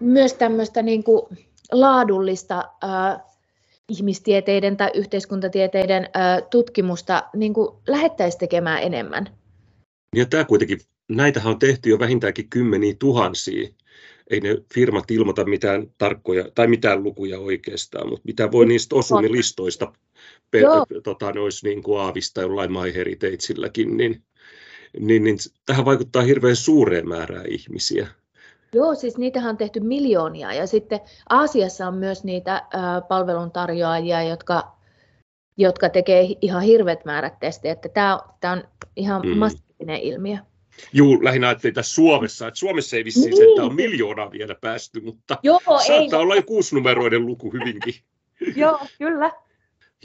myös 0.00 0.34
tämmöistä 0.34 0.82
niin 0.82 1.04
kuin 1.04 1.22
laadullista 1.72 2.64
ää, 2.82 3.24
ihmistieteiden 3.88 4.76
tai 4.76 4.90
yhteiskuntatieteiden 4.94 6.08
tutkimusta 6.50 7.22
niin 7.36 7.54
kuin 7.54 7.68
lähettäisiin 7.88 8.40
tekemään 8.40 8.82
enemmän. 8.82 9.26
Ja 10.16 10.26
tämä 10.26 10.44
kuitenkin, 10.44 10.80
näitähän 11.08 11.52
on 11.52 11.58
tehty 11.58 11.90
jo 11.90 11.98
vähintäänkin 11.98 12.50
kymmeniä 12.50 12.94
tuhansia. 12.98 13.68
Ei 14.30 14.40
ne 14.40 14.56
firmat 14.74 15.10
ilmoita 15.10 15.44
mitään 15.44 15.86
tarkkoja 15.98 16.44
tai 16.54 16.66
mitään 16.66 17.02
lukuja 17.02 17.38
oikeastaan, 17.38 18.08
mutta 18.08 18.22
mitä 18.24 18.52
voi 18.52 18.66
niistä 18.66 18.96
osumilistoista 18.96 19.92
pe- 20.50 20.62
tota, 21.02 21.32
ne 21.32 21.40
olisi 21.40 21.68
niin 21.68 21.82
kuin 21.82 22.00
aavista 22.00 22.40
jollain 22.40 22.72
MyHeritageilläkin, 22.72 23.96
niin, 23.96 24.22
niin, 25.00 25.24
niin 25.24 25.38
tähän 25.66 25.84
vaikuttaa 25.84 26.22
hirveän 26.22 26.56
suureen 26.56 27.08
määrään 27.08 27.46
ihmisiä. 27.48 28.08
Joo, 28.76 28.94
siis 28.94 29.18
niitähän 29.18 29.50
on 29.50 29.56
tehty 29.56 29.80
miljoonia 29.80 30.52
ja 30.52 30.66
sitten 30.66 31.00
Aasiassa 31.28 31.88
on 31.88 31.94
myös 31.94 32.24
niitä 32.24 32.62
palveluntarjoajia, 33.08 34.22
jotka, 34.22 34.76
jotka 35.56 35.88
tekee 35.88 36.26
ihan 36.40 36.62
hirveät 36.62 37.04
määrät 37.04 37.38
testejä, 37.40 37.72
että 37.72 37.88
tämä, 37.88 38.20
tämä 38.40 38.52
on 38.52 38.64
ihan 38.96 39.22
mm. 39.26 39.38
massiivinen 39.38 40.00
ilmiö. 40.00 40.36
Juu, 40.92 41.24
lähinnä 41.24 41.48
ajattelin 41.48 41.74
tässä 41.74 41.94
Suomessa, 41.94 42.48
että 42.48 42.60
Suomessa 42.60 42.96
ei 42.96 43.04
vissiin 43.04 43.24
niin. 43.24 43.36
se, 43.36 43.44
että 43.44 43.62
on 43.62 43.74
miljoonaa 43.74 44.30
vielä 44.30 44.54
päästy, 44.60 45.00
mutta 45.00 45.38
Joo, 45.42 45.60
saattaa 45.64 46.18
ei. 46.18 46.22
olla 46.22 46.36
jo 46.36 46.42
kuusinumeroiden 46.42 47.26
luku 47.26 47.52
hyvinkin. 47.52 47.94
Joo, 48.56 48.78
kyllä. 48.98 49.32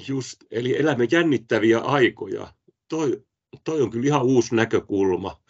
Just, 0.07 0.43
eli 0.51 0.79
elämme 0.79 1.07
jännittäviä 1.11 1.79
aikoja. 1.79 2.47
Toi, 2.87 3.23
toi 3.63 3.81
on 3.81 3.91
kyllä 3.91 4.05
ihan 4.05 4.23
uusi 4.23 4.55
näkökulma 4.55 5.41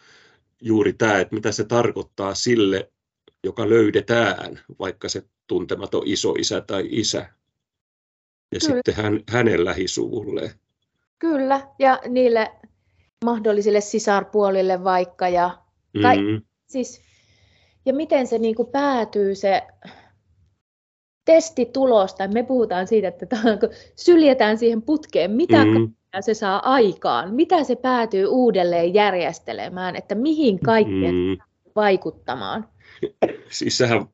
juuri 0.62 0.94
tämä, 0.94 1.20
että 1.20 1.36
mitä 1.36 1.52
se 1.52 1.64
tarkoittaa 1.64 2.36
sille, 2.36 2.92
joka 3.44 3.70
löydetään, 3.70 4.60
vaikka 4.80 5.10
se 5.10 5.24
tuntematon 5.48 6.02
isoisä 6.06 6.62
tai 6.62 6.88
isä. 6.90 7.18
Ja 7.18 8.60
Kyllä. 8.60 8.76
sitten 8.76 8.96
hän, 8.96 9.20
hänen 9.30 9.66
lähisuvulle. 9.66 10.52
Kyllä, 11.20 11.68
ja 11.80 12.00
niille 12.08 12.52
mahdollisille 13.26 13.82
sisarpuolille 13.82 14.84
vaikka. 14.84 15.28
Ja, 15.28 15.58
ka- 16.02 16.16
mm. 16.16 16.42
siis, 16.68 17.02
ja 17.86 17.94
miten 17.94 18.28
se 18.28 18.38
niin 18.38 18.56
kuin 18.56 18.68
päätyy 18.68 19.36
se 19.36 19.62
testitulos, 21.26 22.14
tai 22.14 22.28
me 22.28 22.44
puhutaan 22.44 22.88
siitä, 22.88 23.08
että 23.08 23.28
syljetään 23.96 24.58
siihen 24.58 24.82
putkeen, 24.82 25.32
mitä 25.32 25.66
mm. 25.66 25.94
se 26.22 26.34
saa 26.34 26.72
aikaan, 26.74 27.34
mitä 27.34 27.64
se 27.64 27.76
päätyy 27.76 28.26
uudelleen 28.26 28.94
järjestelemään, 28.94 29.96
että 29.96 30.16
mihin 30.16 30.60
kaikkeen 30.60 31.16
mm. 31.16 31.38
vaikuttamaan. 31.76 32.71
Siis 33.50 33.78
sehän 33.78 34.08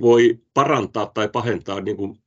voi 0.00 0.40
parantaa 0.54 1.10
tai 1.14 1.28
pahentaa 1.28 1.80
niin 1.80 1.96
kuin 1.96 2.18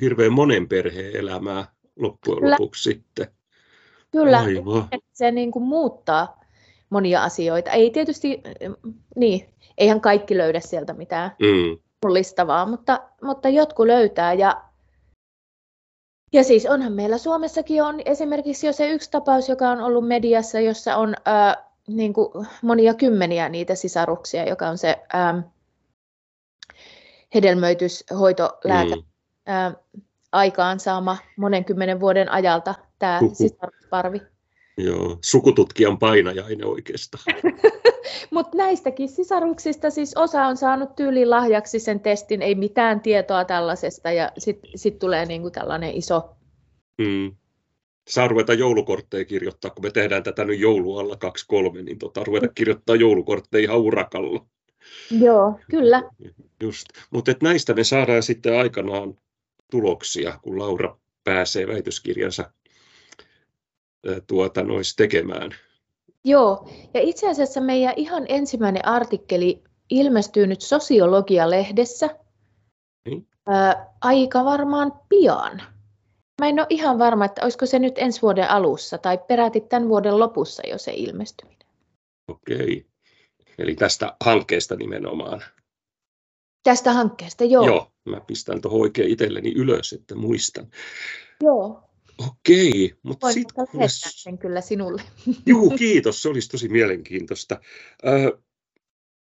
hirveän 0.00 0.32
monen 0.32 0.68
perheen 0.68 1.16
elämää 1.16 1.64
loppujen 1.96 2.40
Kyllä. 2.40 2.56
lopuksi 2.60 2.82
sitten. 2.82 3.26
Kyllä, 4.10 4.38
Aivan. 4.40 4.88
se 5.12 5.30
niin 5.30 5.52
kuin 5.52 5.64
muuttaa 5.64 6.40
monia 6.90 7.24
asioita. 7.24 7.70
Ei 7.70 7.90
tietysti, 7.90 8.42
niin, 9.16 9.48
eihän 9.78 10.00
kaikki 10.00 10.36
löydä 10.36 10.60
sieltä 10.60 10.92
mitään 10.92 11.30
mm. 11.40 11.78
mullistavaa, 12.04 12.66
mutta, 12.66 13.00
mutta 13.22 13.48
jotkut 13.48 13.86
löytää. 13.86 14.32
Ja, 14.32 14.62
ja 16.32 16.44
siis 16.44 16.66
onhan 16.66 16.92
meillä 16.92 17.18
Suomessakin 17.18 17.82
on 17.82 18.00
esimerkiksi 18.04 18.66
jo 18.66 18.72
se 18.72 18.90
yksi 18.90 19.10
tapaus, 19.10 19.48
joka 19.48 19.70
on 19.70 19.80
ollut 19.80 20.08
mediassa, 20.08 20.60
jossa 20.60 20.96
on 20.96 21.14
ää, 21.24 21.65
niin 21.88 22.12
kuin 22.12 22.46
monia 22.62 22.94
kymmeniä 22.94 23.48
niitä 23.48 23.74
sisaruksia, 23.74 24.48
joka 24.48 24.68
on 24.68 24.78
se 24.78 24.96
ää, 25.12 25.42
hedelmöityshoitolääke. 27.34 28.94
Mm. 28.96 29.02
Ää, 29.46 29.74
aikaansaama 30.32 31.16
monen 31.36 31.64
kymmenen 31.64 32.00
vuoden 32.00 32.32
ajalta 32.32 32.74
tämä 32.98 33.20
sisarusparvi. 33.32 34.20
Joo, 34.76 35.18
sukututkijan 35.24 35.98
painajainen 35.98 36.66
oikeastaan. 36.66 37.24
Mutta 38.34 38.56
näistäkin 38.56 39.08
sisaruksista 39.08 39.90
siis 39.90 40.16
osa 40.16 40.46
on 40.46 40.56
saanut 40.56 40.96
tyylin 40.96 41.30
lahjaksi 41.30 41.80
sen 41.80 42.00
testin, 42.00 42.42
ei 42.42 42.54
mitään 42.54 43.00
tietoa 43.00 43.44
tällaisesta 43.44 44.10
ja 44.10 44.32
sitten 44.38 44.70
sit 44.74 44.98
tulee 44.98 45.26
niinku 45.26 45.50
tällainen 45.50 45.94
iso... 45.94 46.36
Hmm. 47.02 47.36
Saa 48.08 48.28
ruveta 48.28 48.54
joulukortteja 48.54 49.24
kirjoittaa, 49.24 49.70
kun 49.70 49.84
me 49.84 49.90
tehdään 49.90 50.22
tätä 50.22 50.44
nyt 50.44 50.60
joulualla 50.60 51.16
2-3, 51.78 51.82
niin 51.82 51.98
tota, 51.98 52.24
ruveta 52.24 52.48
kirjoittaa 52.48 52.96
joulukortteja 52.96 53.64
ihan 53.64 53.78
urakalla. 53.78 54.46
Joo, 55.10 55.60
kyllä. 55.70 56.02
Just. 56.62 56.86
Mutta 57.10 57.32
näistä 57.42 57.74
me 57.74 57.84
saadaan 57.84 58.22
sitten 58.22 58.58
aikanaan 58.58 59.18
tuloksia, 59.70 60.38
kun 60.42 60.58
Laura 60.58 60.96
pääsee 61.24 61.66
väitöskirjansa 61.66 62.50
tuota, 64.26 64.62
nois 64.62 64.96
tekemään. 64.96 65.54
Joo, 66.24 66.68
ja 66.94 67.00
itse 67.00 67.28
asiassa 67.28 67.60
meidän 67.60 67.94
ihan 67.96 68.26
ensimmäinen 68.28 68.88
artikkeli 68.88 69.62
ilmestyy 69.90 70.46
nyt 70.46 70.60
Sosiologia-lehdessä 70.60 72.08
niin. 73.08 73.26
ää, 73.46 73.94
aika 74.00 74.44
varmaan 74.44 74.92
pian. 75.08 75.62
Mä 76.40 76.48
en 76.48 76.58
ole 76.58 76.66
ihan 76.70 76.98
varma, 76.98 77.24
että 77.24 77.42
olisiko 77.42 77.66
se 77.66 77.78
nyt 77.78 77.94
ensi 77.98 78.22
vuoden 78.22 78.50
alussa 78.50 78.98
tai 78.98 79.18
peräti 79.18 79.60
tämän 79.60 79.88
vuoden 79.88 80.18
lopussa 80.18 80.62
jo 80.68 80.78
se 80.78 80.92
ilmestyminen. 80.94 81.66
Okei, 82.28 82.86
eli 83.58 83.74
tästä 83.74 84.16
hankkeesta 84.24 84.76
nimenomaan. 84.76 85.42
Tästä 86.62 86.92
hankkeesta, 86.92 87.44
joo. 87.44 87.66
Joo, 87.66 87.92
mä 88.04 88.20
pistän 88.20 88.60
tuohon 88.60 88.80
oikein 88.80 89.10
itselleni 89.10 89.52
ylös, 89.52 89.92
että 89.92 90.14
muistan. 90.14 90.70
Joo. 91.40 91.82
Okei, 92.26 92.94
mutta 93.02 93.32
sitten... 93.32 93.66
Kun... 93.66 93.80
sen 93.88 94.38
kyllä 94.38 94.60
sinulle. 94.60 95.02
Juu, 95.46 95.70
kiitos, 95.70 96.22
se 96.22 96.28
olisi 96.28 96.48
tosi 96.48 96.68
mielenkiintoista. 96.68 97.60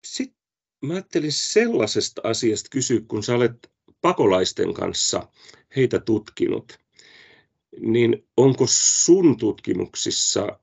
Sitten 0.07 0.39
mä 0.83 0.93
ajattelin 0.93 1.33
sellaisesta 1.33 2.21
asiasta 2.25 2.69
kysyä, 2.71 3.01
kun 3.09 3.23
sä 3.23 3.35
olet 3.35 3.71
pakolaisten 4.01 4.75
kanssa 4.75 5.29
heitä 5.77 5.99
tutkinut, 5.99 6.79
niin 7.81 8.25
onko 8.37 8.65
sun 8.69 9.37
tutkimuksissa, 9.37 10.59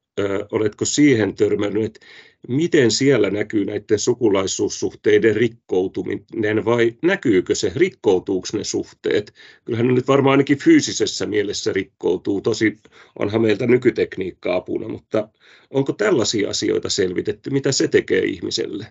oletko 0.52 0.86
siihen 0.86 1.36
törmännyt, 1.36 1.86
että 1.86 2.06
miten 2.48 2.92
siellä 2.92 3.30
näkyy 3.30 3.66
näiden 3.66 4.00
sukulaisuussuhteiden 4.00 5.36
rikkoutuminen 5.36 6.66
vai 6.66 6.98
näkyykö 7.04 7.56
se, 7.56 7.72
rikkoutuuko 7.76 8.48
ne 8.54 8.64
suhteet? 8.64 9.34
Kyllähän 9.66 9.88
ne 9.88 9.94
nyt 9.94 10.08
varmaan 10.08 10.32
ainakin 10.32 10.58
fyysisessä 10.58 11.26
mielessä 11.26 11.74
rikkoutuu, 11.74 12.42
tosi 12.42 12.76
onhan 13.20 13.42
meiltä 13.42 13.68
nykytekniikka 13.68 14.56
apuna, 14.56 14.88
mutta 14.88 15.30
onko 15.70 15.94
tällaisia 15.94 16.50
asioita 16.50 16.90
selvitetty, 16.90 17.50
mitä 17.50 17.72
se 17.72 17.88
tekee 17.88 18.24
ihmiselle? 18.24 18.88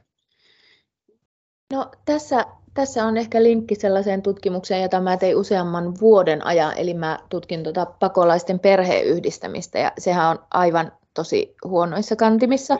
No 1.72 1.90
tässä, 2.04 2.46
tässä 2.74 3.04
on 3.04 3.16
ehkä 3.16 3.42
linkki 3.42 3.74
sellaiseen 3.74 4.22
tutkimukseen, 4.22 4.82
jota 4.82 5.00
mä 5.00 5.16
tein 5.16 5.36
useamman 5.36 6.00
vuoden 6.00 6.46
ajan, 6.46 6.78
eli 6.78 6.94
mä 6.94 7.18
tutkin 7.28 7.62
tuota 7.62 7.86
pakolaisten 7.86 8.58
perheyhdistämistä 8.58 9.78
ja 9.78 9.92
sehän 9.98 10.30
on 10.30 10.38
aivan 10.50 10.92
tosi 11.14 11.56
huonoissa 11.64 12.16
kantimissa. 12.16 12.78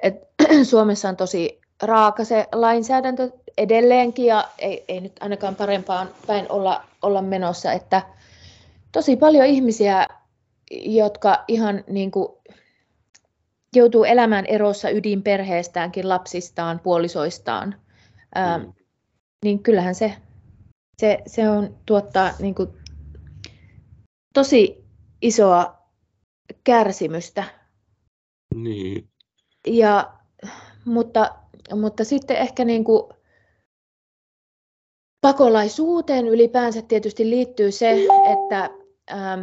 Et 0.00 0.14
Suomessa 0.70 1.08
on 1.08 1.16
tosi 1.16 1.60
raaka 1.82 2.24
se 2.24 2.46
lainsäädäntö 2.52 3.30
edelleenkin 3.58 4.26
ja 4.26 4.48
ei, 4.58 4.84
ei 4.88 5.00
nyt 5.00 5.12
ainakaan 5.20 5.56
parempaan 5.56 6.08
päin 6.26 6.46
olla, 6.48 6.84
olla 7.02 7.22
menossa, 7.22 7.72
että 7.72 8.02
tosi 8.92 9.16
paljon 9.16 9.46
ihmisiä, 9.46 10.06
jotka 10.70 11.44
ihan 11.48 11.84
niin 11.86 12.10
kuin 12.10 12.28
joutuu 13.76 14.04
elämään 14.04 14.46
erossa 14.46 14.90
ydinperheestäänkin, 14.90 16.08
lapsistaan, 16.08 16.80
puolisoistaan, 16.80 17.74
ää, 18.34 18.58
mm. 18.58 18.72
niin 19.44 19.62
kyllähän 19.62 19.94
se, 19.94 20.16
se, 21.00 21.18
se 21.26 21.50
on 21.50 21.78
tuottaa 21.86 22.30
niin 22.38 22.54
kuin 22.54 22.68
tosi 24.34 24.84
isoa 25.22 25.88
kärsimystä. 26.64 27.44
Niin. 28.54 29.08
Ja, 29.66 30.12
mutta, 30.84 31.34
mutta 31.74 32.04
sitten 32.04 32.36
ehkä 32.36 32.64
niin 32.64 32.84
kuin 32.84 33.12
pakolaisuuteen 35.20 36.28
ylipäänsä 36.28 36.82
tietysti 36.82 37.30
liittyy 37.30 37.72
se, 37.72 37.90
että 38.32 38.70
ähm, 39.12 39.42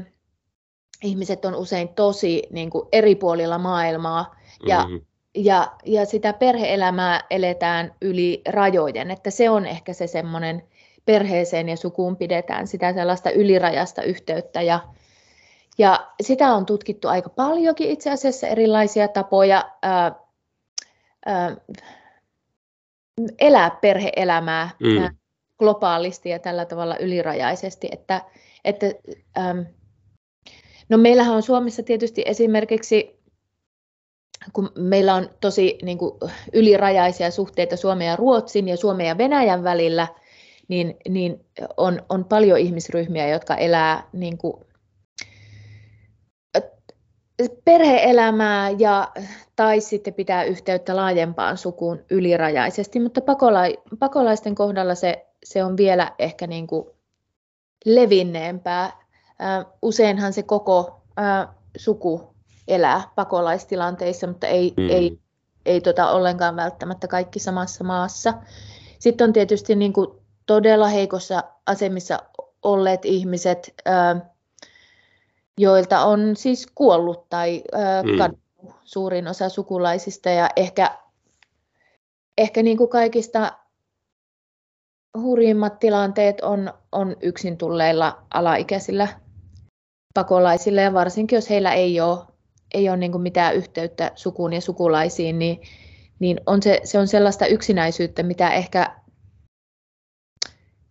ihmiset 1.04 1.46
on 1.46 1.56
usein 1.56 1.90
tosi 1.90 2.44
niin 2.50 2.70
kuin 2.70 2.88
eri 2.92 3.16
puolilla 3.16 3.58
maailmaa 3.58 4.36
ja, 4.68 4.84
mm-hmm. 4.84 5.02
ja, 5.36 5.72
ja 5.86 6.06
sitä 6.06 6.34
perheelämää 6.34 7.22
eletään 7.30 7.96
yli 8.02 8.42
rajojen, 8.50 9.12
että 9.12 9.30
se 9.30 9.50
on 9.50 9.66
ehkä 9.66 9.94
se 9.94 10.08
semmoinen 10.08 10.64
perheeseen 11.06 11.70
ja 11.70 11.78
sukuun 11.78 12.18
pidetään 12.18 12.68
sitä 12.68 12.94
sellaista 12.94 13.32
ylirajasta 13.32 14.04
yhteyttä 14.04 14.62
ja, 14.62 14.80
ja 15.78 16.12
sitä 16.22 16.54
on 16.54 16.66
tutkittu 16.66 17.08
aika 17.08 17.30
paljonkin 17.30 17.90
itse 17.90 18.12
asiassa 18.12 18.48
erilaisia 18.48 19.08
tapoja 19.08 19.72
ää, 19.82 20.16
ää, 21.26 21.58
elää 23.40 23.70
perheelämää 23.70 24.70
mm. 24.80 25.16
globaalisti 25.60 26.30
ja 26.30 26.40
tällä 26.40 26.66
tavalla 26.66 26.98
ylirajaisesti. 26.98 27.90
Että, 27.92 28.22
että, 28.66 28.86
äm, 29.38 29.66
no 30.92 30.98
meillähän 30.98 31.36
on 31.36 31.44
Suomessa 31.44 31.84
tietysti 31.84 32.24
esimerkiksi 32.26 33.22
kun 34.54 34.72
meillä 34.76 35.16
on 35.16 35.30
tosi 35.42 35.78
niin 35.82 35.98
kuin, 35.98 36.12
ylirajaisia 36.54 37.32
suhteita 37.32 37.78
Suomen 37.78 38.08
ja 38.08 38.16
Ruotsin 38.16 38.68
ja 38.68 38.78
Suomen 38.78 39.08
ja 39.08 39.18
Venäjän 39.18 39.64
välillä, 39.64 40.08
niin, 40.68 40.98
niin 41.10 41.46
on, 41.78 42.02
on 42.10 42.26
paljon 42.26 42.60
ihmisryhmiä, 42.60 43.28
jotka 43.28 43.56
elää 43.56 44.04
niin 44.14 44.38
kuin, 44.38 44.54
perheelämää 47.66 48.70
ja, 48.70 49.12
tai 49.56 49.82
sitten 49.82 50.14
pitää 50.14 50.44
yhteyttä 50.44 50.96
laajempaan 50.96 51.58
sukuun 51.58 52.06
ylirajaisesti, 52.10 53.00
mutta 53.00 53.22
pakola- 53.22 53.96
pakolaisten 54.00 54.56
kohdalla 54.56 54.96
se, 54.96 55.26
se 55.44 55.64
on 55.64 55.78
vielä 55.78 56.12
ehkä 56.20 56.48
niin 56.48 56.68
kuin 56.68 56.88
levinneempää. 57.86 59.01
Useinhan 59.82 60.34
se 60.34 60.44
koko 60.44 61.02
suku 61.78 62.34
elää 62.68 63.02
pakolaistilanteissa, 63.16 64.28
mutta 64.28 64.48
ei, 64.48 64.74
mm. 64.78 64.90
ei, 64.90 65.20
ei 65.66 65.82
tota 65.82 66.12
ollenkaan 66.12 66.56
välttämättä 66.56 67.08
kaikki 67.08 67.40
samassa 67.40 67.84
maassa. 67.84 68.34
Sitten 69.00 69.26
on 69.26 69.34
tietysti 69.34 69.76
niin 69.76 69.94
kuin 69.94 70.08
todella 70.46 70.88
heikossa 70.88 71.44
asemissa 71.66 72.20
olleet 72.64 73.06
ihmiset, 73.06 73.76
joilta 75.58 76.06
on 76.06 76.36
siis 76.36 76.68
kuollut 76.76 77.30
tai 77.30 77.64
mm. 78.04 78.18
kadonnut 78.18 78.42
suurin 78.84 79.28
osa 79.28 79.50
sukulaisista 79.50 80.30
ja 80.30 80.50
ehkä, 80.56 80.98
ehkä 82.38 82.64
niin 82.64 82.78
kuin 82.78 82.90
kaikista 82.90 83.52
hurjimmat 85.22 85.80
tilanteet 85.80 86.42
on, 86.42 86.74
on 86.92 87.16
yksin 87.22 87.58
tulleilla 87.58 88.18
alaikäisillä 88.34 89.08
pakolaisilla 90.14 90.82
ja 90.82 90.94
varsinkin 90.94 91.38
jos 91.38 91.50
heillä 91.50 91.74
ei 91.74 92.02
ole, 92.02 92.20
ei 92.74 92.90
ole 92.90 92.98
niin 92.98 93.12
kuin 93.12 93.22
mitään 93.22 93.56
yhteyttä 93.56 94.12
sukuun 94.16 94.54
ja 94.54 94.62
sukulaisiin, 94.62 95.40
niin, 95.40 95.62
niin 96.20 96.42
on 96.46 96.64
se, 96.64 96.82
se 96.84 97.00
on 97.00 97.08
sellaista 97.08 97.46
yksinäisyyttä, 97.46 98.24
mitä 98.24 98.50
ehkä 98.50 98.96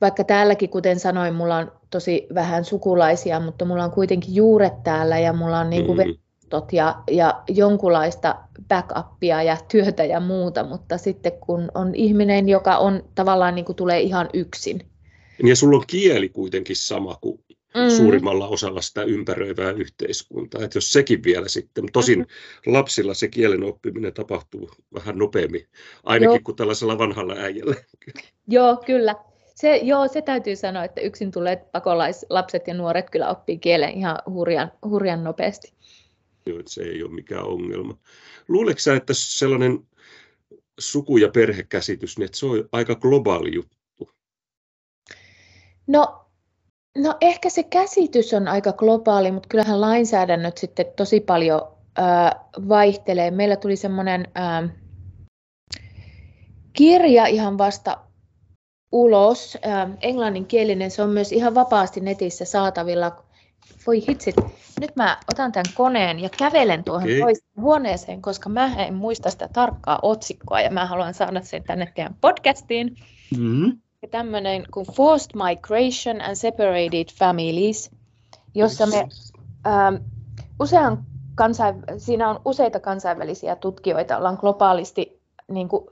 vaikka 0.01 0.25
täälläkin, 0.25 0.71
kuten 0.71 1.01
sanoin, 1.01 1.35
mulla 1.35 1.57
on 1.57 1.73
tosi 1.91 2.27
vähän 2.35 2.65
sukulaisia, 2.65 3.41
mutta 3.41 3.65
mulla 3.65 3.85
on 3.85 3.91
kuitenkin 3.91 4.35
juuret 4.35 4.83
täällä 4.83 5.19
ja 5.19 5.33
mulla 5.33 5.59
on 5.59 5.71
niin 5.71 5.87
kuin 5.87 5.99
mm. 5.99 6.63
ja, 6.73 7.03
ja 7.11 7.43
jonkunlaista 7.49 8.37
backupia 8.69 9.43
ja 9.43 9.57
työtä 9.71 10.05
ja 10.05 10.21
muuta, 10.21 10.65
mutta 10.65 10.99
sitten 10.99 11.33
kun 11.33 11.71
on 11.75 11.95
ihminen, 11.95 12.49
joka 12.49 12.77
on 12.77 13.05
tavallaan 13.15 13.55
niin 13.55 13.65
kuin 13.65 13.77
tulee 13.77 14.01
ihan 14.01 14.29
yksin. 14.35 14.87
Ja 15.45 15.57
sulla 15.57 15.77
on 15.77 15.85
kieli 15.87 16.29
kuitenkin 16.29 16.77
sama 16.77 17.19
kuin 17.21 17.41
mm. 17.75 17.97
suurimmalla 17.97 18.49
osalla 18.49 18.81
sitä 18.81 19.03
ympäröivää 19.03 19.71
yhteiskuntaa. 19.71 20.65
Että 20.65 20.77
jos 20.77 20.93
sekin 20.93 21.23
vielä 21.25 21.49
sitten, 21.49 21.85
tosin 21.93 22.19
mm-hmm. 22.19 22.73
lapsilla 22.73 23.15
se 23.15 23.29
kielen 23.29 23.63
oppiminen 23.63 24.15
tapahtuu 24.15 24.71
vähän 24.95 25.19
nopeammin, 25.19 25.67
ainakin 26.05 26.35
Joo. 26.35 26.41
kuin 26.45 26.57
tällaisella 26.57 26.99
vanhalla 26.99 27.35
äijällä. 27.35 27.75
Joo, 28.49 28.83
kyllä. 28.87 29.15
Se, 29.55 29.77
joo, 29.77 30.09
se 30.09 30.23
täytyy 30.23 30.57
sanoa, 30.57 30.85
että 30.85 31.01
yksin 31.01 31.31
tulleet 31.31 31.73
pakolaislapset 31.73 32.67
ja 32.67 32.75
nuoret 32.75 33.11
kyllä 33.11 33.29
oppii 33.29 33.59
kielen 33.59 33.91
ihan 33.91 34.19
hurjan, 34.27 34.73
hurjan 34.85 35.25
nopeasti. 35.25 35.73
Joo, 36.47 36.63
se 36.67 36.83
ei 36.83 37.03
ole 37.03 37.13
mikään 37.13 37.45
ongelma. 37.45 37.99
Luuletko 38.49 38.81
sä, 38.81 38.97
että 38.97 39.13
sellainen 39.17 39.79
suku- 40.81 41.17
ja 41.17 41.29
perhekäsitys, 41.29 42.19
niin 42.19 42.25
että 42.25 42.39
se 42.39 42.47
on 42.47 42.69
aika 42.73 42.95
globaali 42.95 43.55
juttu? 43.55 44.11
No, 45.87 46.20
no 46.99 47.15
ehkä 47.21 47.51
se 47.51 47.63
käsitys 47.63 48.35
on 48.35 48.49
aika 48.49 48.73
globaali, 48.73 49.33
mutta 49.33 49.49
kyllähän 49.49 49.81
lainsäädännöt 49.81 50.59
sitten 50.59 50.87
tosi 50.97 51.21
paljon 51.21 51.61
äh, 51.99 52.31
vaihtelee. 52.69 53.31
Meillä 53.31 53.57
tuli 53.57 53.77
semmoinen 53.77 54.29
äh, 54.39 54.71
kirja 56.73 57.27
ihan 57.27 57.59
vasta 57.59 57.99
ulos. 58.93 59.59
Ähm, 59.67 59.93
englanninkielinen, 60.01 60.91
se 60.91 61.03
on 61.03 61.11
myös 61.11 61.33
ihan 61.33 61.55
vapaasti 61.55 62.01
netissä 62.01 62.45
saatavilla. 62.45 63.25
Voi 63.87 64.07
hitsit, 64.09 64.37
nyt 64.81 64.97
mä 64.97 65.17
otan 65.33 65.53
tämän 65.53 65.75
koneen 65.75 66.19
ja 66.19 66.29
kävelen 66.39 66.85
tuohon 66.85 67.03
okay. 67.03 67.21
toiseen 67.21 67.61
huoneeseen, 67.61 68.23
koska 68.23 68.49
mä 68.49 68.75
en 68.77 68.95
muista 68.95 69.31
sitä 69.31 69.49
tarkkaa 69.53 69.99
otsikkoa 70.03 70.61
ja 70.61 70.71
mä 70.71 70.87
haluan 70.87 71.15
saada 71.15 71.43
sen 71.43 71.63
tänne 71.63 71.93
teidän 71.95 72.17
podcastiin. 72.21 72.97
Mm-hmm. 73.39 73.81
Tämmöinen 74.11 74.65
kuin 74.75 74.87
Forced 74.87 75.31
Migration 75.35 76.21
and 76.21 76.35
Separated 76.35 77.09
Families, 77.19 77.91
jossa 78.55 78.87
me 78.87 79.09
ähm, 79.67 79.95
usean 80.61 81.05
kansain, 81.35 81.83
siinä 81.99 82.31
on 82.31 82.41
useita 82.45 82.81
kansainvälisiä 82.81 83.57
tutkijoita, 83.57 84.17
ollaan 84.17 84.39
globaalisti 84.41 85.21
niin 85.49 85.69
kuin, 85.69 85.87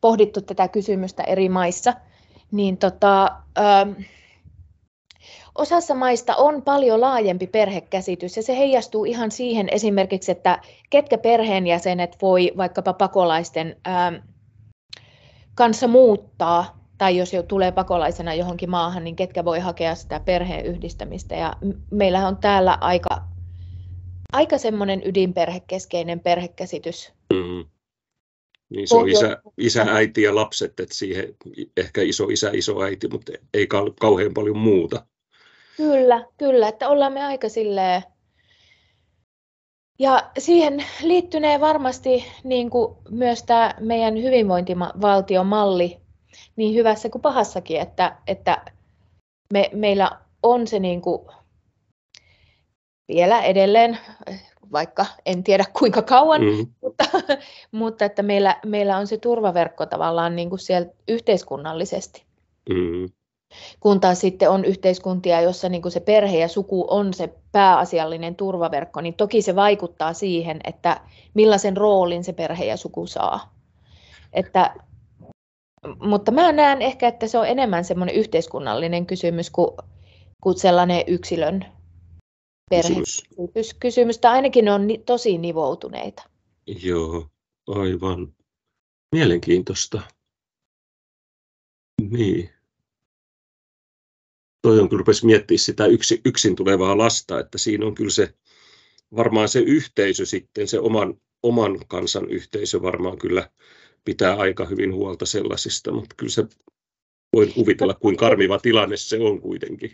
pohdittu 0.00 0.40
tätä 0.40 0.68
kysymystä 0.68 1.22
eri 1.22 1.48
maissa– 1.48 1.94
niin 2.50 2.78
tota, 2.78 3.36
ö, 3.58 4.02
osassa 5.54 5.94
maista 5.94 6.36
on 6.36 6.62
paljon 6.62 7.00
laajempi 7.00 7.46
perhekäsitys 7.46 8.36
ja 8.36 8.42
se 8.42 8.58
heijastuu 8.58 9.04
ihan 9.04 9.30
siihen 9.30 9.68
esimerkiksi, 9.72 10.32
että 10.32 10.58
ketkä 10.90 11.18
perheenjäsenet 11.18 12.16
voi 12.22 12.52
vaikkapa 12.56 12.92
pakolaisten 12.92 13.76
ö, 13.86 14.22
kanssa 15.54 15.88
muuttaa 15.88 16.78
tai 16.98 17.16
jos 17.16 17.32
jo 17.32 17.42
tulee 17.42 17.72
pakolaisena 17.72 18.34
johonkin 18.34 18.70
maahan, 18.70 19.04
niin 19.04 19.16
ketkä 19.16 19.44
voi 19.44 19.60
hakea 19.60 19.94
sitä 19.94 20.20
perheen 20.20 20.66
yhdistämistä. 20.66 21.34
Ja 21.34 21.52
meillähän 21.90 22.28
on 22.28 22.36
täällä 22.36 22.78
aika, 22.80 23.22
aika 24.32 24.58
semmoinen 24.58 25.02
ydinperhekeskeinen 25.04 26.20
perhekäsitys. 26.20 27.12
Mm-hmm. 27.34 27.64
Niin 28.70 28.88
se 28.88 28.96
on 28.96 29.08
isä, 29.08 29.42
isä, 29.58 29.82
äiti 29.82 30.22
ja 30.22 30.34
lapset, 30.34 30.80
että 30.80 30.94
siihen 30.94 31.34
ehkä 31.76 32.02
iso 32.02 32.24
isä, 32.24 32.50
iso 32.52 32.82
äiti, 32.82 33.08
mutta 33.08 33.32
ei 33.54 33.66
kauhean 34.00 34.34
paljon 34.34 34.58
muuta. 34.58 35.06
Kyllä, 35.76 36.24
kyllä, 36.36 36.68
että 36.68 36.88
ollaan 36.88 37.12
me 37.12 37.24
aika 37.24 37.48
silleen... 37.48 38.02
Ja 40.00 40.30
siihen 40.38 40.84
liittynee 41.02 41.60
varmasti 41.60 42.24
niin 42.44 42.70
kuin 42.70 42.96
myös 43.10 43.42
tämä 43.42 43.74
meidän 43.80 44.22
hyvinvointivaltiomalli 44.22 46.00
niin 46.56 46.74
hyvässä 46.74 47.08
kuin 47.08 47.22
pahassakin, 47.22 47.80
että, 47.80 48.16
että 48.26 48.64
me, 49.52 49.70
meillä 49.72 50.10
on 50.42 50.66
se 50.66 50.78
niin 50.78 51.02
kuin 51.02 51.22
vielä 53.08 53.42
edelleen 53.42 53.98
vaikka 54.72 55.06
en 55.26 55.44
tiedä 55.44 55.64
kuinka 55.78 56.02
kauan, 56.02 56.42
mm. 56.42 56.66
mutta, 56.82 57.04
mutta 57.72 58.04
että 58.04 58.22
meillä, 58.22 58.56
meillä 58.66 58.96
on 58.96 59.06
se 59.06 59.18
turvaverkko 59.18 59.86
tavallaan 59.86 60.36
niin 60.36 60.48
kuin 60.48 60.58
siellä 60.58 60.88
yhteiskunnallisesti. 61.08 62.24
Mm. 62.68 63.08
Kun 63.80 64.00
taas 64.00 64.20
sitten 64.20 64.50
on 64.50 64.64
yhteiskuntia, 64.64 65.40
jossa 65.40 65.68
niin 65.68 65.82
kuin 65.82 65.92
se 65.92 66.00
perhe 66.00 66.38
ja 66.38 66.48
suku 66.48 66.86
on 66.90 67.14
se 67.14 67.34
pääasiallinen 67.52 68.36
turvaverkko, 68.36 69.00
niin 69.00 69.14
toki 69.14 69.42
se 69.42 69.56
vaikuttaa 69.56 70.12
siihen, 70.12 70.60
että 70.64 71.00
millaisen 71.34 71.76
roolin 71.76 72.24
se 72.24 72.32
perhe 72.32 72.64
ja 72.64 72.76
suku 72.76 73.06
saa. 73.06 73.54
Että, 74.32 74.74
mutta 76.00 76.30
mä 76.30 76.52
näen 76.52 76.82
ehkä, 76.82 77.08
että 77.08 77.26
se 77.26 77.38
on 77.38 77.46
enemmän 77.46 77.84
semmoinen 77.84 78.14
yhteiskunnallinen 78.14 79.06
kysymys 79.06 79.50
kuin, 79.50 79.70
kuin 80.42 80.58
sellainen 80.58 81.04
yksilön 81.06 81.64
perhekysymys. 82.70 84.18
Tai 84.18 84.32
ainakin 84.32 84.64
ne 84.64 84.72
on 84.72 84.86
ni- 84.86 85.02
tosi 85.06 85.38
nivoutuneita. 85.38 86.22
Joo, 86.82 87.26
aivan. 87.66 88.34
Mielenkiintoista. 89.12 90.00
Niin. 92.10 92.50
Toi 94.62 94.80
on, 94.80 94.88
kun 94.88 94.98
rupesi 94.98 95.26
miettimään 95.26 95.58
sitä 95.58 95.86
yksi, 95.86 96.20
yksin 96.24 96.56
tulevaa 96.56 96.98
lasta, 96.98 97.40
että 97.40 97.58
siinä 97.58 97.86
on 97.86 97.94
kyllä 97.94 98.10
se, 98.10 98.34
varmaan 99.16 99.48
se 99.48 99.58
yhteisö 99.58 100.26
sitten, 100.26 100.68
se 100.68 100.80
oman, 100.80 101.14
oman 101.42 101.78
kansan 101.88 102.30
yhteisö 102.30 102.82
varmaan 102.82 103.18
kyllä 103.18 103.50
pitää 104.08 104.34
aika 104.34 104.64
hyvin 104.64 104.94
huolta 104.94 105.26
sellaisista, 105.26 105.92
mutta 105.92 106.14
kyllä 106.16 106.30
se 106.30 106.44
voi 107.32 107.46
kuvitella, 107.46 107.94
kuin 107.94 108.16
karmiva 108.16 108.58
tilanne 108.58 108.96
se 108.96 109.18
on 109.20 109.40
kuitenkin. 109.40 109.90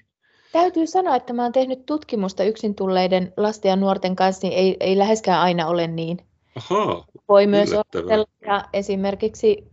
Täytyy 0.52 0.86
sanoa, 0.86 1.16
että 1.16 1.32
mä 1.32 1.42
olen 1.42 1.52
tehnyt 1.52 1.86
tutkimusta 1.86 2.44
yksin 2.44 2.74
tulleiden 2.74 3.32
lasten 3.36 3.68
ja 3.68 3.76
nuorten 3.76 4.16
kanssa, 4.16 4.46
niin 4.46 4.58
ei, 4.58 4.76
ei 4.80 4.98
läheskään 4.98 5.40
aina 5.40 5.66
ole 5.66 5.86
niin. 5.86 6.18
Ahaa, 6.56 7.06
Voi 7.28 7.46
myös 7.46 7.70
olla 7.72 8.64
esimerkiksi 8.72 9.64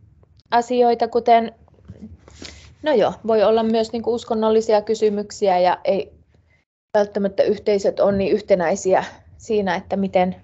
asioita, 0.51 1.07
kuten, 1.07 1.51
no 2.83 2.93
joo, 2.93 3.13
voi 3.27 3.43
olla 3.43 3.63
myös 3.63 3.91
niin 3.91 4.03
kuin 4.03 4.15
uskonnollisia 4.15 4.81
kysymyksiä 4.81 5.59
ja 5.59 5.79
ei 5.83 6.11
välttämättä 6.97 7.43
yhteisöt 7.43 7.99
on 7.99 8.17
niin 8.17 8.31
yhtenäisiä 8.31 9.05
siinä, 9.37 9.75
että 9.75 9.97
miten 9.97 10.35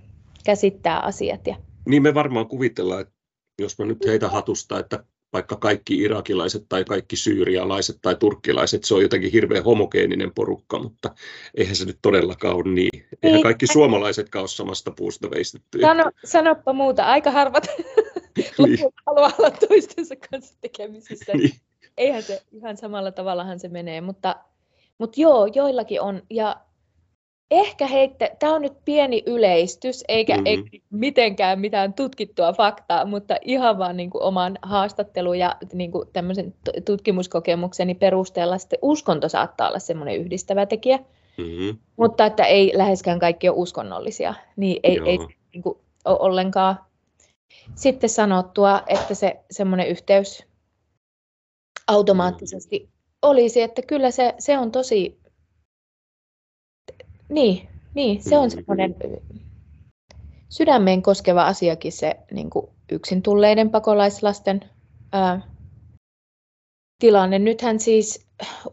käsittää 0.45 0.99
asiat. 0.99 1.47
Ja... 1.47 1.55
Niin 1.86 2.03
me 2.03 2.13
varmaan 2.13 2.47
kuvitellaan, 2.47 3.01
että 3.01 3.16
jos 3.60 3.80
mä 3.80 3.86
nyt 3.86 4.06
heitä 4.08 4.30
hatusta, 4.30 4.80
että 4.80 5.04
vaikka 5.34 5.56
kaikki 5.56 5.98
irakilaiset 5.98 6.65
tai 6.70 6.84
kaikki 6.84 7.15
syyrialaiset 7.15 7.98
tai 8.02 8.15
turkkilaiset, 8.15 8.84
se 8.84 8.93
on 8.93 9.02
jotenkin 9.02 9.32
hirveän 9.32 9.63
homogeeninen 9.63 10.32
porukka, 10.36 10.80
mutta 10.80 11.15
eihän 11.56 11.76
se 11.76 11.86
nyt 11.86 12.00
todellakaan 12.02 12.56
ole 12.56 12.63
niin. 12.74 12.89
Eihän 13.24 13.36
niin. 13.36 13.43
kaikki 13.43 13.67
suomalaiset 13.67 14.36
ole 14.36 14.48
samasta 14.48 14.91
puusta 14.91 15.32
veistettyjä. 15.32 15.88
Sano, 15.88 16.12
sanoppa 16.26 16.74
muuta, 16.74 17.04
aika 17.04 17.32
harvat 17.32 17.67
niin. 18.58 18.80
haluaa 19.06 19.32
olla 19.38 19.52
toistensa 19.52 20.15
kanssa 20.32 20.58
tekemisissä. 20.62 21.34
Niin. 21.34 21.54
Eihän 21.98 22.24
se 22.24 22.41
ihan 22.52 22.78
samalla 22.78 23.12
tavallahan 23.12 23.60
se 23.60 23.67
menee, 23.67 24.02
mutta, 24.02 24.36
mutta 24.98 25.22
joo, 25.22 25.46
joillakin 25.46 26.02
on. 26.02 26.22
Ja 26.30 26.66
ehkä 27.51 27.88
heitte, 27.88 28.36
tämä 28.39 28.55
on 28.55 28.62
nyt 28.62 28.73
pieni 28.86 29.23
yleistys, 29.25 30.03
eikä, 30.07 30.33
mm-hmm. 30.33 30.45
eikä 30.45 30.86
mitenkään 30.89 31.60
mitään 31.60 31.93
tutkittua 31.93 32.53
faktaa, 32.53 33.05
mutta 33.05 33.36
ihan 33.41 33.77
vaan 33.77 33.97
niin 33.97 34.10
kuin 34.10 34.23
oman 34.23 34.57
haastattelun 34.62 35.39
ja 35.39 35.55
niin 35.73 35.91
kuin 35.91 36.10
tämmöisen 36.13 36.53
tutkimuskokemukseni 36.86 37.95
perusteella 37.95 38.57
sitten 38.57 38.79
uskonto 38.81 39.29
saattaa 39.29 39.67
olla 39.67 39.79
semmoinen 39.79 40.17
yhdistävä 40.17 40.65
tekijä. 40.65 40.97
Mm-hmm. 41.38 41.77
Mutta 41.97 42.25
että 42.25 42.45
ei 42.45 42.71
läheskään 42.75 43.19
kaikki 43.19 43.49
ole 43.49 43.57
uskonnollisia, 43.57 44.33
niin 44.55 44.79
ei, 44.83 44.99
ei 45.05 45.17
niin 45.53 45.63
kuin 45.63 45.77
ole 46.05 46.17
ollenkaan 46.19 46.79
sitten 47.75 48.10
sanottua, 48.10 48.83
että 48.88 49.13
se 49.13 49.39
semmoinen 49.51 49.88
yhteys 49.88 50.45
automaattisesti 51.88 52.89
olisi, 53.21 53.62
että 53.62 53.81
kyllä 53.81 54.12
se, 54.12 54.33
se 54.39 54.57
on 54.57 54.71
tosi 54.71 55.19
niin, 57.29 57.67
niin 57.93 58.23
se 58.23 58.37
on 58.37 58.51
semmoinen 58.51 58.95
sydämeen 60.49 61.01
koskeva 61.01 61.47
asiakin 61.47 61.91
se 61.91 62.15
niin 62.31 62.49
kuin 62.49 62.67
yksin 62.91 63.21
tulleiden 63.21 63.69
pakolaislasten 63.69 64.61
ää, 65.11 65.41
tilanne. 66.99 67.39
Nythän 67.39 67.79
siis 67.79 68.27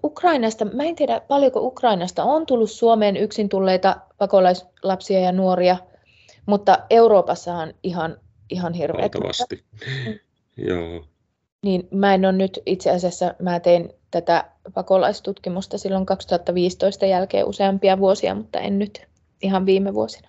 Ukrainasta, 0.05 0.65
mä 0.65 0.85
en 0.85 0.97
tiedä 0.97 1.21
paljonko 1.21 1.61
Ukrainasta 1.61 2.25
on 2.25 2.47
tullut 2.47 2.71
Suomeen 2.71 3.17
yksin 3.17 3.49
tulleita 3.49 3.97
pakolaislapsia 4.19 5.21
ja 5.21 5.33
nuoria, 5.33 5.77
mutta 6.47 6.79
Euroopassahan 6.91 7.75
ihan, 7.83 8.17
ihan 8.51 8.75
hirveät. 8.75 9.15
Valtavasti. 9.15 9.65
Joo. 10.57 11.05
Niin 11.65 11.89
mä 11.91 12.15
en 12.15 12.25
ole 12.25 12.33
nyt 12.33 12.61
itse 12.67 12.91
asiassa, 12.91 13.35
mä 13.39 13.61
tein 13.61 13.93
tätä 14.11 14.51
pakolaistutkimusta 14.75 15.79
silloin 15.79 16.07
2015 16.07 17.07
jälkeen 17.07 17.47
useampia 17.47 17.99
vuosia, 17.99 18.35
mutta 18.35 18.61
en 18.61 18.79
nyt 18.79 19.07
ihan 19.43 19.67
viime 19.67 19.95
vuosina. 19.95 20.29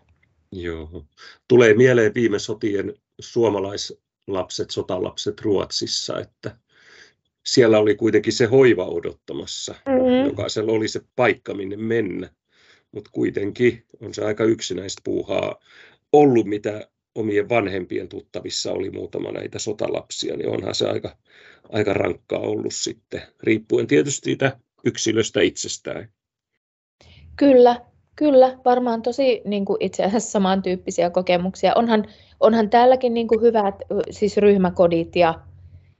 Joo. 0.52 1.06
Tulee 1.48 1.74
mieleen 1.74 2.13
viime 2.13 2.39
sotien 2.39 2.93
suomalaislapset, 3.19 4.71
sotalapset 4.71 5.41
Ruotsissa, 5.41 6.19
että 6.19 6.58
siellä 7.45 7.80
oli 7.80 7.95
kuitenkin 7.95 8.34
se 8.34 8.45
hoiva 8.45 8.86
odottamassa. 8.86 9.76
Mm-hmm. 9.86 10.26
Jokaisella 10.26 10.71
oli 10.71 10.88
se 10.88 11.02
paikka, 11.15 11.54
minne 11.54 11.78
mennä. 11.78 12.30
Mutta 12.91 13.10
kuitenkin 13.13 13.84
on 14.02 14.13
se 14.13 14.26
aika 14.26 14.43
yksinäistä 14.43 15.02
puuhaa 15.06 15.60
ollut, 16.13 16.45
mitä 16.45 16.88
omien 17.15 17.49
vanhempien 17.49 18.10
tuttavissa 18.10 18.71
oli 18.71 18.89
muutama 18.89 19.32
näitä 19.32 19.60
sotalapsia, 19.60 20.38
niin 20.38 20.49
onhan 20.49 20.75
se 20.75 20.89
aika, 20.89 21.17
aika 21.69 21.93
rankkaa 21.93 22.39
ollut 22.39 22.73
sitten, 22.73 23.21
riippuen 23.43 23.88
tietysti 23.88 24.25
siitä 24.25 24.60
yksilöstä 24.86 25.41
itsestään. 25.41 26.10
Kyllä, 27.36 27.82
kyllä, 28.15 28.58
varmaan 28.65 29.01
tosi 29.01 29.41
niin 29.45 29.65
kuin 29.65 29.78
itse 29.80 30.04
asiassa 30.04 30.32
samantyyppisiä 30.32 31.10
kokemuksia. 31.10 31.73
Onhan, 31.75 32.06
onhan 32.39 32.69
täälläkin 32.69 33.13
niin 33.13 33.28
kuin 33.28 33.41
hyvät 33.41 33.75
siis 34.12 34.38
ryhmäkodit 34.38 35.15
ja, 35.15 35.39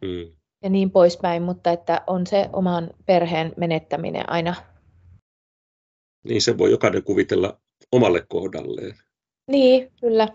hmm. 0.06 0.32
ja 0.64 0.70
niin 0.70 0.92
poispäin, 0.92 1.44
mutta 1.44 1.72
että 1.72 2.02
on 2.08 2.28
se 2.28 2.50
oman 2.54 2.90
perheen 3.06 3.54
menettäminen 3.58 4.30
aina. 4.30 4.56
Niin 6.24 6.42
se 6.42 6.58
voi 6.58 6.72
jokainen 6.72 7.04
kuvitella 7.04 7.60
omalle 7.92 8.26
kohdalleen. 8.30 8.96
Niin, 9.52 9.92
kyllä. 10.02 10.28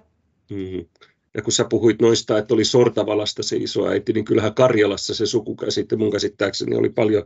Mm. 0.51 0.87
Ja 1.35 1.43
kun 1.43 1.53
sä 1.53 1.65
puhuit 1.65 2.03
noista, 2.03 2.39
että 2.39 2.55
oli 2.55 2.65
Sortavalasta 2.65 3.43
se 3.43 3.57
isoäiti, 3.57 4.13
niin 4.13 4.25
kyllähän 4.25 4.55
Karjalassa 4.55 5.15
se 5.15 5.27
sukukäsite 5.27 5.97
mun 5.97 6.13
käsittääkseni 6.13 6.77
oli 6.77 6.89
paljon 6.89 7.25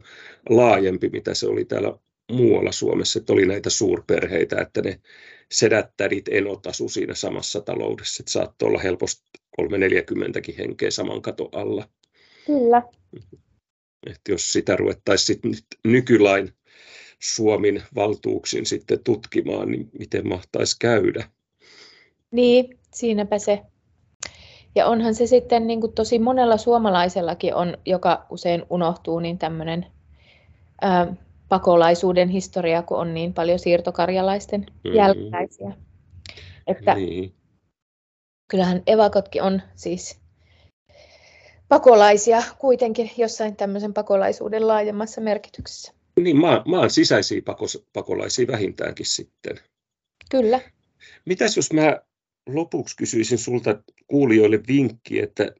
laajempi, 0.48 1.08
mitä 1.08 1.34
se 1.34 1.46
oli 1.46 1.64
täällä 1.64 1.98
muualla 2.32 2.72
Suomessa, 2.72 3.18
että 3.18 3.32
oli 3.32 3.46
näitä 3.46 3.70
suurperheitä, 3.70 4.60
että 4.60 4.82
ne 4.82 5.00
sedättärit 5.52 6.28
enot 6.28 6.66
asu 6.66 6.88
siinä 6.88 7.14
samassa 7.14 7.60
taloudessa, 7.60 8.22
että 8.22 8.32
saattoi 8.32 8.68
olla 8.68 8.78
helposti 8.78 9.22
340 9.56 10.40
henkeä 10.58 10.90
saman 10.90 11.22
katon 11.22 11.48
alla. 11.52 11.88
Kyllä. 12.46 12.82
Että 14.06 14.32
jos 14.32 14.52
sitä 14.52 14.76
ruvettaisiin 14.76 15.38
nyt 15.42 15.64
nykylain 15.84 16.52
Suomin 17.22 17.82
valtuuksin 17.94 18.66
sitten 18.66 19.04
tutkimaan, 19.04 19.70
niin 19.70 19.90
miten 19.98 20.28
mahtaisi 20.28 20.76
käydä? 20.80 21.30
Niin, 22.30 22.78
siinäpä 22.94 23.38
se. 23.38 23.62
Ja 24.74 24.86
onhan 24.86 25.14
se 25.14 25.26
sitten 25.26 25.66
niin 25.66 25.80
kuin 25.80 25.92
tosi 25.92 26.18
monella 26.18 26.56
suomalaisellakin 26.56 27.54
on, 27.54 27.78
joka 27.86 28.26
usein 28.30 28.62
unohtuu, 28.70 29.20
niin 29.20 29.38
tämmöinen 29.38 29.86
ää, 30.80 31.14
pakolaisuuden 31.48 32.28
historia, 32.28 32.82
kun 32.82 32.98
on 32.98 33.14
niin 33.14 33.34
paljon 33.34 33.58
siirtokarjalaisten 33.58 34.60
mm-hmm. 34.60 34.94
jälkeläisiä. 34.94 35.72
Että 36.66 36.94
niin. 36.94 37.34
kyllähän 38.50 38.82
evakotkin 38.86 39.42
on 39.42 39.62
siis 39.74 40.20
pakolaisia 41.68 42.42
kuitenkin 42.58 43.10
jossain 43.16 43.56
tämmöisen 43.56 43.94
pakolaisuuden 43.94 44.68
laajemmassa 44.68 45.20
merkityksessä. 45.20 45.92
Niin, 46.20 46.36
maan, 46.36 46.62
maan 46.66 46.90
sisäisiä 46.90 47.42
pakos, 47.44 47.86
pakolaisia 47.92 48.46
vähintäänkin 48.46 49.06
sitten. 49.06 49.56
Kyllä. 50.30 50.60
Mitäs 51.24 51.56
jos 51.56 51.72
mä 51.72 52.00
lopuksi 52.46 52.96
kysyisin 52.96 53.38
sulta 53.38 53.82
kuulijoille 54.06 54.60
vinkki, 54.68 55.20
että 55.20 55.52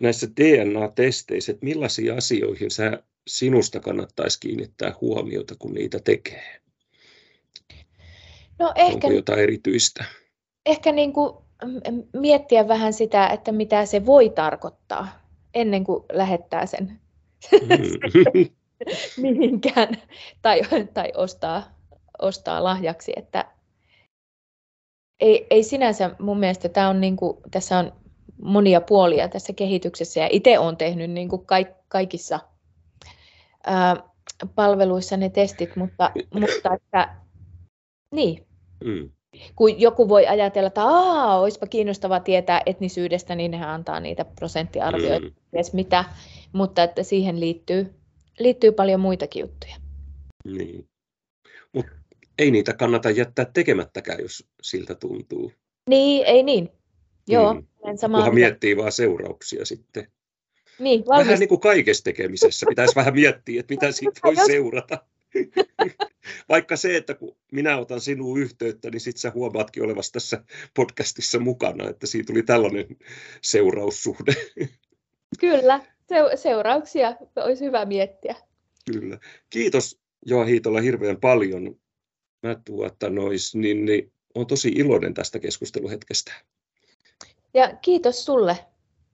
näissä 0.00 0.26
DNA-testeissä, 0.40 1.52
että 1.52 1.64
millaisiin 1.64 2.14
asioihin 2.14 2.70
sä 2.70 3.02
sinusta 3.26 3.80
kannattaisi 3.80 4.40
kiinnittää 4.40 4.94
huomiota, 5.00 5.54
kun 5.58 5.74
niitä 5.74 5.98
tekee? 6.04 6.60
No 8.58 8.72
ehkä, 8.74 8.94
Onko 8.94 9.10
jotain 9.10 9.40
erityistä? 9.40 10.04
Ehkä 10.66 10.92
niin 10.92 11.12
kuin 11.12 11.34
miettiä 12.12 12.68
vähän 12.68 12.92
sitä, 12.92 13.28
että 13.28 13.52
mitä 13.52 13.86
se 13.86 14.06
voi 14.06 14.30
tarkoittaa 14.30 15.28
ennen 15.54 15.84
kuin 15.84 16.04
lähettää 16.12 16.66
sen 16.66 17.00
mm. 17.52 18.50
mihinkään 19.22 20.02
tai, 20.42 20.60
tai 20.94 21.12
ostaa, 21.16 21.62
ostaa 22.18 22.64
lahjaksi. 22.64 23.12
Että 23.16 23.44
ei, 25.20 25.46
ei 25.50 25.62
sinänsä 25.62 26.10
mun 26.18 26.38
mielestä 26.38 26.68
tämä 26.68 26.88
on 26.88 27.00
niin 27.00 27.16
kuin, 27.16 27.36
tässä 27.50 27.78
on 27.78 27.92
monia 28.42 28.80
puolia 28.80 29.28
tässä 29.28 29.52
kehityksessä 29.52 30.20
ja 30.20 30.28
itse 30.32 30.58
olen 30.58 30.76
tehnyt 30.76 31.10
niin 31.10 31.28
kuin 31.28 31.46
kaik, 31.46 31.68
kaikissa 31.88 32.40
ää, 33.66 33.96
palveluissa 34.54 35.16
ne 35.16 35.30
testit, 35.30 35.76
mutta, 35.76 36.10
mutta 36.34 36.74
että, 36.74 37.14
niin. 38.14 38.46
Mm. 38.84 39.10
Kun 39.56 39.80
joku 39.80 40.08
voi 40.08 40.26
ajatella, 40.26 40.66
että 40.66 40.84
Aa, 40.84 41.40
olisipa 41.40 41.66
kiinnostava 41.66 42.20
tietää 42.20 42.62
etnisyydestä, 42.66 43.34
niin 43.34 43.50
nehän 43.50 43.68
antaa 43.68 44.00
niitä 44.00 44.24
prosenttiarvioita, 44.24 45.26
mm. 45.26 45.34
ties 45.50 45.72
mitä, 45.72 46.04
mutta 46.52 46.82
että 46.82 47.02
siihen 47.02 47.40
liittyy, 47.40 47.94
liittyy 48.38 48.72
paljon 48.72 49.00
muitakin 49.00 49.40
juttuja. 49.40 49.76
Niin. 50.44 50.86
Mutta 51.74 51.92
ei 52.38 52.50
niitä 52.50 52.72
kannata 52.72 53.10
jättää 53.10 53.44
tekemättäkään, 53.44 54.20
jos 54.22 54.46
siltä 54.62 54.94
tuntuu. 54.94 55.52
Niin, 55.88 56.26
ei 56.26 56.42
niin. 56.42 56.68
Joo, 57.28 57.54
mm. 57.54 57.66
Kunhan 58.00 58.34
miettii 58.34 58.76
vaan 58.76 58.92
seurauksia 58.92 59.64
sitten. 59.64 60.06
Niin, 60.78 61.04
valmis. 61.06 61.26
Vähän 61.26 61.40
niin 61.40 61.48
kuin 61.48 61.60
kaikessa 61.60 62.04
tekemisessä 62.04 62.66
pitäisi 62.68 62.96
vähän 62.96 63.14
miettiä, 63.14 63.60
että 63.60 63.74
mitä 63.74 63.92
siitä 63.92 64.20
voi 64.24 64.36
seurata. 64.46 64.98
Vaikka 66.48 66.76
se, 66.76 66.96
että 66.96 67.14
kun 67.14 67.36
minä 67.52 67.78
otan 67.78 68.00
sinuun 68.00 68.40
yhteyttä, 68.40 68.90
niin 68.90 69.00
sitten 69.00 69.20
sä 69.20 69.32
huomaatkin 69.34 69.82
olevassa 69.82 70.12
tässä 70.12 70.44
podcastissa 70.74 71.38
mukana, 71.38 71.88
että 71.88 72.06
siitä 72.06 72.26
tuli 72.26 72.42
tällainen 72.42 72.86
seuraussuhde. 73.42 74.32
Kyllä, 75.40 75.80
se- 76.08 76.36
seurauksia 76.36 77.16
olisi 77.36 77.64
hyvä 77.64 77.84
miettiä. 77.84 78.34
Kyllä. 78.92 79.18
Kiitos 79.50 80.00
Joa 80.26 80.44
Hiitola 80.44 80.80
hirveän 80.80 81.16
paljon 81.16 81.76
mä 82.42 82.56
tuota, 82.64 83.10
nois, 83.10 83.54
niin, 83.54 83.84
niin 83.84 84.12
olen 84.34 84.46
tosi 84.46 84.68
iloinen 84.68 85.14
tästä 85.14 85.38
keskusteluhetkestä. 85.38 86.32
Ja 87.54 87.76
kiitos 87.76 88.24
sulle 88.24 88.58